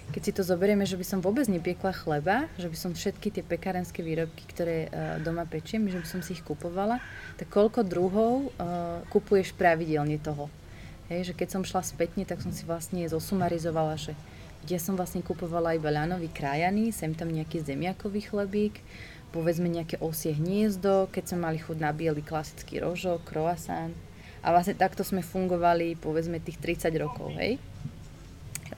keď 0.08 0.23
si 0.25 0.32
to 0.32 0.40
zoberieme, 0.40 0.88
že 0.88 0.97
by 0.97 1.04
som 1.04 1.20
vôbec 1.20 1.44
nepiekla 1.53 1.92
chleba, 1.92 2.48
že 2.57 2.72
by 2.72 2.76
som 2.81 2.96
všetky 2.96 3.29
tie 3.29 3.44
pekárenské 3.44 4.00
výrobky, 4.00 4.48
ktoré 4.48 4.88
uh, 4.88 5.20
doma 5.20 5.44
pečiem, 5.44 5.85
že 5.92 6.00
by 6.00 6.09
som 6.09 6.20
si 6.24 6.33
ich 6.33 6.40
kupovala, 6.40 6.96
tak 7.37 7.53
koľko 7.53 7.85
druhov 7.85 8.48
uh, 8.48 9.05
kupuješ 9.12 9.53
pravidelne 9.53 10.16
toho. 10.16 10.48
Hej, 11.12 11.33
že 11.33 11.37
keď 11.37 11.48
som 11.53 11.62
šla 11.64 11.85
spätne, 11.85 12.24
tak 12.24 12.40
som 12.40 12.53
si 12.53 12.64
vlastne 12.64 13.05
zosumarizovala, 13.09 13.96
že 13.96 14.12
kde 14.64 14.76
som 14.76 14.98
vlastne 14.98 15.24
kupovala 15.24 15.76
iba 15.76 15.88
ľanový 15.88 16.29
krajaný, 16.29 16.92
sem 16.92 17.14
tam 17.16 17.33
nejaký 17.33 17.62
zemiakový 17.64 18.29
chlebík, 18.29 18.81
povedzme 19.31 19.69
nejaké 19.69 20.01
osie 20.01 20.33
hniezdo, 20.33 21.09
keď 21.12 21.25
sme 21.33 21.49
mali 21.51 21.59
chuť 21.61 21.77
na 21.77 21.93
biely 21.93 22.25
klasický 22.25 22.81
rožok, 22.81 23.29
croissant. 23.29 23.93
A 24.41 24.55
vlastne 24.55 24.79
takto 24.79 25.03
sme 25.03 25.21
fungovali 25.21 25.99
povedzme 25.99 26.38
tých 26.41 26.57
30 26.62 26.95
rokov, 26.97 27.35
hej? 27.37 27.59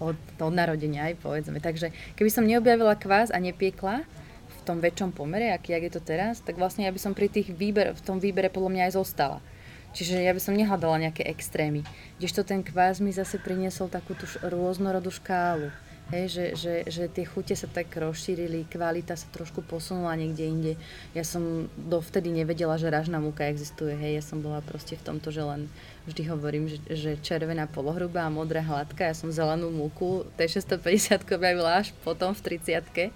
Od, 0.00 0.16
od 0.16 0.54
narodenia 0.54 1.12
aj 1.12 1.20
povedzme. 1.20 1.60
Takže 1.60 1.92
keby 2.16 2.30
som 2.32 2.48
neobjavila 2.48 2.96
kvás 2.96 3.28
a 3.28 3.38
nepiekla 3.38 4.02
v 4.48 4.60
tom 4.64 4.80
väčšom 4.80 5.12
pomere, 5.12 5.52
aký 5.52 5.76
jak 5.76 5.86
je 5.86 5.92
to 5.92 6.02
teraz, 6.02 6.40
tak 6.40 6.56
vlastne 6.56 6.88
ja 6.88 6.92
by 6.92 7.00
som 7.00 7.12
pri 7.12 7.28
tých 7.28 7.52
výber, 7.52 7.92
v 7.92 8.02
tom 8.02 8.16
výbere 8.16 8.48
podľa 8.48 8.70
mňa 8.72 8.82
aj 8.88 8.96
zostala. 8.96 9.38
Čiže 9.90 10.22
ja 10.22 10.30
by 10.30 10.40
som 10.40 10.54
nehľadala 10.54 11.02
nejaké 11.02 11.26
extrémy. 11.26 11.82
Kdežto 12.22 12.46
ten 12.46 12.62
kvás 12.62 13.02
mi 13.02 13.10
zase 13.10 13.42
priniesol 13.42 13.90
takú 13.90 14.14
tú 14.14 14.24
rôznorodú 14.38 15.10
škálu 15.10 15.74
Hej, 16.10 16.26
že, 16.26 16.44
že, 16.58 16.74
že 16.90 17.04
tie 17.06 17.22
chute 17.22 17.54
sa 17.54 17.70
tak 17.70 17.94
rozšírili, 17.94 18.66
kvalita 18.66 19.14
sa 19.14 19.30
trošku 19.30 19.62
posunula 19.62 20.18
niekde 20.18 20.42
inde. 20.42 20.72
Ja 21.14 21.22
som 21.22 21.70
dovtedy 21.78 22.34
nevedela, 22.34 22.74
že 22.82 22.90
ražná 22.90 23.22
múka 23.22 23.46
existuje. 23.46 23.94
Hej, 23.94 24.18
ja 24.18 24.24
som 24.26 24.42
bola 24.42 24.58
proste 24.58 24.98
v 24.98 25.06
tomto, 25.06 25.30
že 25.30 25.46
len 25.46 25.70
vždy 26.08 26.22
hovorím, 26.28 26.68
že, 26.68 26.78
že 26.88 27.10
červená 27.20 27.68
polohrubá 27.68 28.24
a 28.24 28.32
modrá 28.32 28.64
hladká. 28.64 29.10
Ja 29.10 29.16
som 29.16 29.28
zelenú 29.28 29.68
múku 29.68 30.24
T650 30.40 31.26
objavila 31.28 31.82
až 31.82 31.92
potom 32.00 32.32
v 32.32 32.60
30 32.60 33.12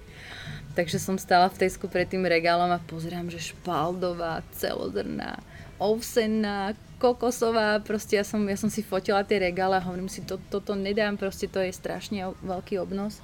Takže 0.75 0.99
som 0.99 1.15
stála 1.15 1.47
v 1.47 1.65
Tesku 1.65 1.87
pred 1.87 2.11
tým 2.11 2.27
regálom 2.27 2.67
a 2.67 2.83
pozerám, 2.83 3.31
že 3.31 3.55
špaldová, 3.55 4.43
celozrná, 4.59 5.39
ovsená, 5.79 6.75
kokosová, 6.99 7.79
proste 7.79 8.19
ja 8.19 8.27
som, 8.27 8.43
ja 8.43 8.59
som 8.59 8.67
si 8.67 8.83
fotila 8.83 9.23
tie 9.23 9.39
regály 9.39 9.79
a 9.79 9.87
hovorím 9.87 10.11
si, 10.11 10.27
to, 10.27 10.35
toto 10.51 10.75
nedám, 10.75 11.15
proste 11.15 11.47
to 11.47 11.63
je 11.63 11.71
strašne 11.71 12.27
veľký 12.43 12.83
obnos. 12.83 13.23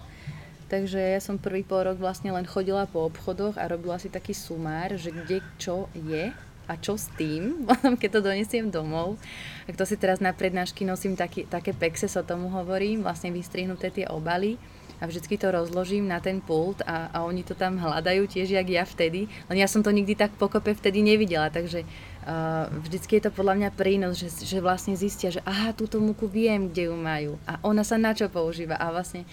Takže 0.71 1.03
ja 1.03 1.19
som 1.19 1.43
prvý 1.43 1.67
pol 1.67 1.91
rok 1.91 1.99
vlastne 1.99 2.31
len 2.31 2.47
chodila 2.47 2.87
po 2.87 3.11
obchodoch 3.11 3.59
a 3.59 3.67
robila 3.67 3.99
si 3.99 4.07
taký 4.07 4.31
sumár, 4.31 4.95
že 4.95 5.11
kde 5.11 5.43
čo 5.59 5.91
je 5.99 6.31
a 6.71 6.79
čo 6.79 6.95
s 6.95 7.11
tým, 7.19 7.67
keď 8.01 8.11
to 8.15 8.21
donesiem 8.23 8.71
domov. 8.71 9.19
A 9.67 9.75
to 9.75 9.83
si 9.83 9.99
teraz 9.99 10.23
na 10.23 10.31
prednášky 10.31 10.87
nosím 10.87 11.19
taký, 11.19 11.51
také 11.51 11.75
pexe, 11.75 12.07
o 12.07 12.23
tomu 12.23 12.47
hovorím, 12.55 13.03
vlastne 13.03 13.35
vystrihnuté 13.35 13.91
tie 13.91 14.07
obaly 14.07 14.55
a 15.01 15.09
vždycky 15.09 15.41
to 15.41 15.49
rozložím 15.49 16.05
na 16.07 16.21
ten 16.21 16.45
pult 16.45 16.85
a, 16.85 17.09
a 17.09 17.25
oni 17.25 17.41
to 17.41 17.57
tam 17.57 17.81
hľadajú 17.81 18.29
tiež, 18.29 18.53
jak 18.53 18.69
ja 18.69 18.85
vtedy. 18.85 19.27
Len 19.49 19.57
ja 19.57 19.65
som 19.65 19.81
to 19.81 19.89
nikdy 19.89 20.13
tak 20.13 20.37
pokope 20.37 20.77
vtedy 20.77 21.01
nevidela, 21.01 21.49
takže 21.49 21.89
uh, 21.89 22.69
vždycky 22.85 23.17
je 23.17 23.25
to 23.27 23.33
podľa 23.33 23.65
mňa 23.65 23.71
prínos, 23.73 24.21
že, 24.21 24.29
že 24.29 24.61
vlastne 24.61 24.93
zistia, 24.93 25.33
že 25.33 25.41
aha, 25.49 25.73
túto 25.73 25.97
múku 25.99 26.29
viem, 26.29 26.69
kde 26.69 26.93
ju 26.93 26.95
majú 26.95 27.41
a 27.49 27.57
ona 27.65 27.81
sa 27.81 27.97
na 27.97 28.13
čo 28.13 28.29
používa 28.29 28.77
a 28.77 28.93
vlastne 28.93 29.25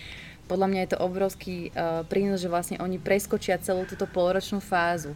podľa 0.47 0.67
mňa 0.71 0.79
je 0.79 0.91
to 0.95 1.03
obrovský 1.03 1.57
uh, 1.75 2.07
prínos, 2.07 2.39
že 2.39 2.47
vlastne 2.47 2.79
oni 2.79 2.95
preskočia 2.95 3.59
celú 3.59 3.83
túto 3.83 4.07
polročnú 4.07 4.63
fázu. 4.63 5.11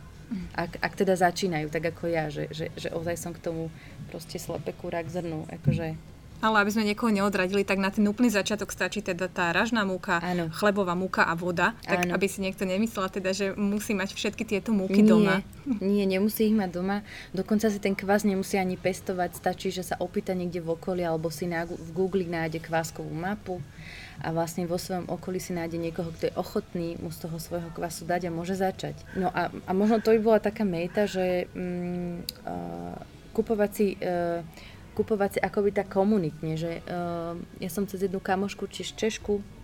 Ak, 0.56 0.80
ak 0.80 0.94
teda 0.96 1.16
začínajú, 1.20 1.68
tak 1.68 1.92
ako 1.92 2.08
ja, 2.08 2.32
že, 2.32 2.48
že, 2.52 2.72
že 2.80 2.88
ozaj 2.92 3.16
som 3.20 3.32
k 3.36 3.44
tomu 3.44 3.68
proste 4.08 4.40
slepe 4.40 4.72
kurák 4.76 5.08
zrnu, 5.12 5.48
akože 5.48 5.96
Ale 6.42 6.58
aby 6.58 6.74
sme 6.74 6.90
niekoho 6.90 7.14
neodradili, 7.14 7.62
tak 7.62 7.78
na 7.78 7.94
ten 7.94 8.02
úplný 8.10 8.34
začiatok 8.34 8.74
stačí 8.74 9.06
teda 9.06 9.30
tá 9.30 9.54
ražná 9.54 9.86
múka, 9.86 10.18
Áno. 10.26 10.50
chlebová 10.50 10.98
múka 10.98 11.22
a 11.22 11.38
voda. 11.38 11.78
Tak 11.86 12.10
Áno. 12.10 12.18
aby 12.18 12.26
si 12.26 12.42
niekto 12.42 12.66
nemyslela 12.66 13.14
teda, 13.14 13.30
že 13.30 13.54
musí 13.54 13.94
mať 13.94 14.18
všetky 14.18 14.44
tieto 14.50 14.74
múky 14.74 15.06
nie, 15.06 15.10
doma. 15.12 15.36
Nie, 15.78 16.10
nemusí 16.10 16.50
ich 16.50 16.58
mať 16.58 16.74
doma. 16.74 17.06
Dokonca 17.30 17.70
si 17.70 17.78
ten 17.78 17.94
kvás 17.94 18.26
nemusí 18.26 18.58
ani 18.58 18.74
pestovať. 18.74 19.38
Stačí, 19.38 19.70
že 19.70 19.86
sa 19.86 20.02
opýta 20.02 20.34
niekde 20.34 20.66
v 20.66 20.74
okolí 20.74 21.06
alebo 21.06 21.30
si 21.30 21.46
na, 21.46 21.70
v 21.70 21.90
Google 21.94 22.26
nájde 22.26 22.58
kváskovú 22.58 23.14
mapu 23.14 23.62
a 24.22 24.30
vlastne 24.32 24.70
vo 24.70 24.78
svojom 24.78 25.10
okolí 25.10 25.42
si 25.42 25.52
nájde 25.52 25.82
niekoho, 25.82 26.14
kto 26.14 26.30
je 26.30 26.38
ochotný 26.38 26.96
mu 27.02 27.10
z 27.10 27.28
toho 27.28 27.38
svojho 27.42 27.74
kvasu 27.74 28.06
dať 28.06 28.30
a 28.30 28.36
môže 28.36 28.54
začať. 28.54 28.96
No 29.18 29.34
a, 29.34 29.50
a 29.50 29.72
možno 29.74 29.98
to 30.00 30.14
by 30.14 30.20
bola 30.22 30.40
taká 30.40 30.62
meta, 30.62 31.10
že 31.10 31.50
mm, 31.52 32.16
uh, 32.46 32.98
kupovať 33.34 33.72
si 33.74 33.88
uh, 33.98 34.46
kupovať 34.92 35.30
si 35.38 35.40
akoby 35.40 35.72
tak 35.72 35.88
komunitne, 35.90 36.60
že 36.60 36.84
uh, 36.86 37.34
ja 37.58 37.70
som 37.72 37.88
cez 37.88 38.06
jednu 38.06 38.20
kamošku 38.20 38.68
či 38.70 38.84
Češku 38.84 39.61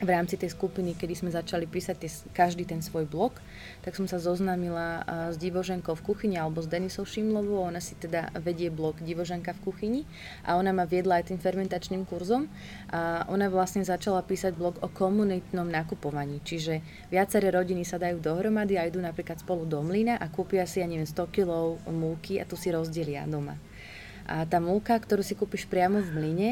v 0.00 0.08
rámci 0.08 0.40
tej 0.40 0.56
skupiny, 0.56 0.96
kedy 0.96 1.12
sme 1.12 1.28
začali 1.28 1.68
písať 1.68 1.96
tie, 2.00 2.10
každý 2.32 2.64
ten 2.64 2.80
svoj 2.80 3.04
blog, 3.04 3.36
tak 3.84 3.92
som 3.92 4.08
sa 4.08 4.16
zoznámila 4.16 5.04
s 5.28 5.36
Divoženkou 5.36 5.92
v 5.92 6.02
kuchyni 6.02 6.40
alebo 6.40 6.64
s 6.64 6.68
Denisou 6.72 7.04
Šimlovou. 7.04 7.68
Ona 7.68 7.84
si 7.84 7.92
teda 8.00 8.32
vedie 8.40 8.72
blog 8.72 8.96
Divoženka 9.04 9.52
v 9.60 9.60
kuchyni 9.60 10.00
a 10.48 10.56
ona 10.56 10.72
ma 10.72 10.88
viedla 10.88 11.20
aj 11.20 11.28
tým 11.28 11.38
fermentačným 11.40 12.08
kurzom 12.08 12.48
a 12.88 13.28
ona 13.28 13.52
vlastne 13.52 13.84
začala 13.84 14.24
písať 14.24 14.56
blog 14.56 14.80
o 14.80 14.88
komunitnom 14.88 15.68
nakupovaní. 15.68 16.40
Čiže 16.40 16.80
viaceré 17.12 17.52
rodiny 17.52 17.84
sa 17.84 18.00
dajú 18.00 18.24
dohromady 18.24 18.80
a 18.80 18.88
idú 18.88 19.04
napríklad 19.04 19.44
spolu 19.44 19.68
do 19.68 19.84
mlyna 19.84 20.16
a 20.16 20.32
kúpia 20.32 20.64
si, 20.64 20.80
ja 20.80 20.88
neviem, 20.88 21.04
100 21.04 21.28
kg 21.28 21.76
múky 21.92 22.40
a 22.40 22.48
tu 22.48 22.56
si 22.56 22.72
rozdelia 22.72 23.28
doma. 23.28 23.60
A 24.24 24.48
tá 24.48 24.62
múka, 24.62 24.96
ktorú 24.96 25.20
si 25.20 25.36
kúpiš 25.36 25.68
priamo 25.68 26.00
v 26.00 26.10
mlyne, 26.16 26.50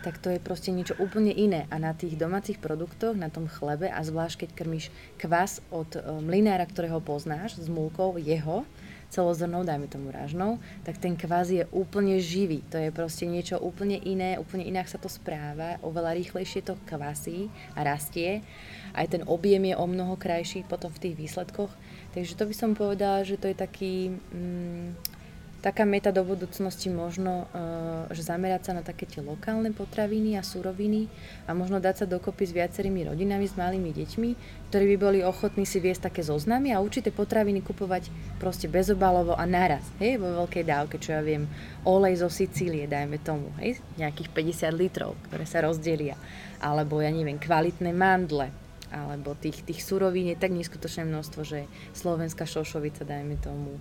tak 0.00 0.16
to 0.18 0.32
je 0.32 0.40
proste 0.40 0.72
niečo 0.72 0.96
úplne 0.96 1.32
iné. 1.32 1.68
A 1.68 1.76
na 1.76 1.92
tých 1.92 2.16
domácich 2.16 2.56
produktoch, 2.56 3.16
na 3.16 3.28
tom 3.28 3.48
chlebe 3.48 3.88
a 3.88 4.00
zvlášť 4.00 4.46
keď 4.46 4.50
krmíš 4.56 4.86
kvas 5.20 5.60
od 5.68 5.92
e, 5.96 6.00
mlinára, 6.24 6.64
ktorého 6.64 7.04
poznáš, 7.04 7.60
s 7.60 7.68
múkou 7.68 8.16
jeho, 8.16 8.64
celozrnou, 9.10 9.66
dajme 9.66 9.90
tomu 9.90 10.14
rážnou, 10.14 10.62
tak 10.86 10.96
ten 10.96 11.18
kvás 11.18 11.50
je 11.50 11.66
úplne 11.74 12.22
živý. 12.22 12.62
To 12.70 12.78
je 12.78 12.94
proste 12.94 13.26
niečo 13.26 13.58
úplne 13.58 13.98
iné, 13.98 14.38
úplne 14.38 14.62
inak 14.62 14.86
sa 14.86 15.02
to 15.02 15.10
správa, 15.10 15.82
oveľa 15.82 16.14
rýchlejšie 16.14 16.62
to 16.62 16.78
kvasí 16.86 17.50
a 17.74 17.82
rastie. 17.82 18.46
Aj 18.94 19.04
ten 19.10 19.26
objem 19.26 19.66
je 19.66 19.74
o 19.74 19.86
mnoho 19.86 20.14
krajší 20.14 20.62
potom 20.64 20.94
v 20.94 21.10
tých 21.10 21.18
výsledkoch. 21.18 21.70
Takže 22.14 22.38
to 22.38 22.46
by 22.46 22.54
som 22.54 22.70
povedala, 22.78 23.26
že 23.26 23.36
to 23.36 23.50
je 23.50 23.56
taký... 23.58 23.94
Mm, 24.30 24.94
taká 25.60 25.84
meta 25.84 26.08
do 26.08 26.24
budúcnosti 26.24 26.88
možno, 26.88 27.44
uh, 27.52 28.08
že 28.10 28.24
zamerať 28.24 28.62
sa 28.68 28.72
na 28.72 28.82
také 28.82 29.04
tie 29.04 29.20
lokálne 29.20 29.70
potraviny 29.76 30.34
a 30.34 30.42
suroviny 30.42 31.06
a 31.44 31.52
možno 31.52 31.78
dať 31.78 32.04
sa 32.04 32.06
dokopy 32.08 32.48
s 32.48 32.56
viacerými 32.56 33.06
rodinami, 33.06 33.44
s 33.44 33.54
malými 33.60 33.92
deťmi, 33.92 34.30
ktorí 34.72 34.84
by 34.94 34.96
boli 34.96 35.18
ochotní 35.20 35.68
si 35.68 35.78
viesť 35.78 36.08
také 36.08 36.24
zoznamy 36.24 36.72
a 36.72 36.80
určité 36.80 37.12
potraviny 37.12 37.60
kupovať 37.60 38.08
proste 38.40 38.72
bezobalovo 38.72 39.36
a 39.36 39.44
naraz, 39.44 39.84
hej, 40.00 40.16
vo 40.16 40.44
veľkej 40.44 40.64
dávke, 40.64 40.96
čo 40.96 41.12
ja 41.12 41.20
viem, 41.20 41.44
olej 41.84 42.24
zo 42.24 42.32
Sicílie, 42.32 42.88
dajme 42.88 43.20
tomu, 43.20 43.52
hej, 43.60 43.78
nejakých 44.00 44.32
50 44.66 44.80
litrov, 44.80 45.12
ktoré 45.28 45.44
sa 45.44 45.60
rozdelia, 45.60 46.16
alebo 46.56 47.04
ja 47.04 47.12
neviem, 47.12 47.36
kvalitné 47.36 47.92
mandle, 47.92 48.48
alebo 48.90 49.38
tých, 49.38 49.62
tých 49.62 49.86
surovín 49.86 50.34
je 50.34 50.40
tak 50.40 50.50
neskutočné 50.50 51.06
množstvo, 51.06 51.40
že 51.46 51.70
slovenská 51.94 52.42
šošovica, 52.42 53.06
dajme 53.06 53.38
tomu, 53.38 53.78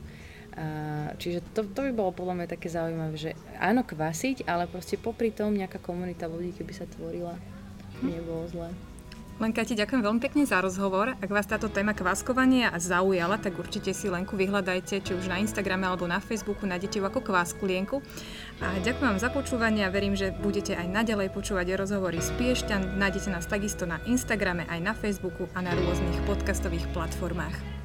čiže 1.16 1.40
to, 1.56 1.64
to 1.64 1.80
by 1.88 1.92
bolo 1.96 2.12
podľa 2.12 2.36
mňa 2.44 2.48
také 2.52 2.68
zaujímavé, 2.68 3.16
že 3.16 3.32
áno, 3.60 3.88
kvasiť, 3.88 4.44
ale 4.44 4.68
proste 4.68 5.00
popri 5.00 5.32
tom 5.32 5.56
nejaká 5.56 5.80
komunita 5.80 6.28
ľudí, 6.28 6.52
keby 6.56 6.74
sa 6.76 6.86
tvorila, 6.88 7.36
hm. 8.04 8.08
nebolo 8.08 8.44
zle. 8.52 8.70
Lenka, 9.40 9.64
ti 9.64 9.72
ďakujem 9.72 10.04
veľmi 10.04 10.20
pekne 10.20 10.44
za 10.44 10.60
rozhovor. 10.60 11.16
Ak 11.16 11.32
vás 11.32 11.48
táto 11.48 11.72
téma 11.72 11.96
kváskovania 11.96 12.76
zaujala, 12.76 13.40
tak 13.40 13.56
určite 13.56 13.96
si 13.96 14.12
Lenku 14.12 14.36
vyhľadajte, 14.36 15.00
či 15.00 15.16
už 15.16 15.32
na 15.32 15.40
Instagrame 15.40 15.88
alebo 15.88 16.04
na 16.12 16.20
Facebooku, 16.20 16.68
nájdete 16.68 17.00
ju 17.00 17.08
ako 17.08 17.24
Kváskulienku. 17.24 18.04
A 18.60 18.84
ďakujem 18.84 19.16
vám 19.16 19.24
za 19.24 19.32
počúvanie 19.32 19.88
a 19.88 19.94
verím, 19.96 20.20
že 20.20 20.36
budete 20.36 20.76
aj 20.76 20.92
naďalej 20.92 21.32
počúvať 21.32 21.72
rozhovory 21.80 22.20
z 22.20 22.36
Piešťan. 22.36 23.00
Nájdete 23.00 23.32
nás 23.32 23.48
takisto 23.48 23.88
na 23.88 24.04
Instagrame, 24.12 24.68
aj 24.68 24.80
na 24.84 24.92
Facebooku 24.92 25.48
a 25.56 25.64
na 25.64 25.72
rôznych 25.72 26.20
podcastových 26.28 26.92
platformách. 26.92 27.79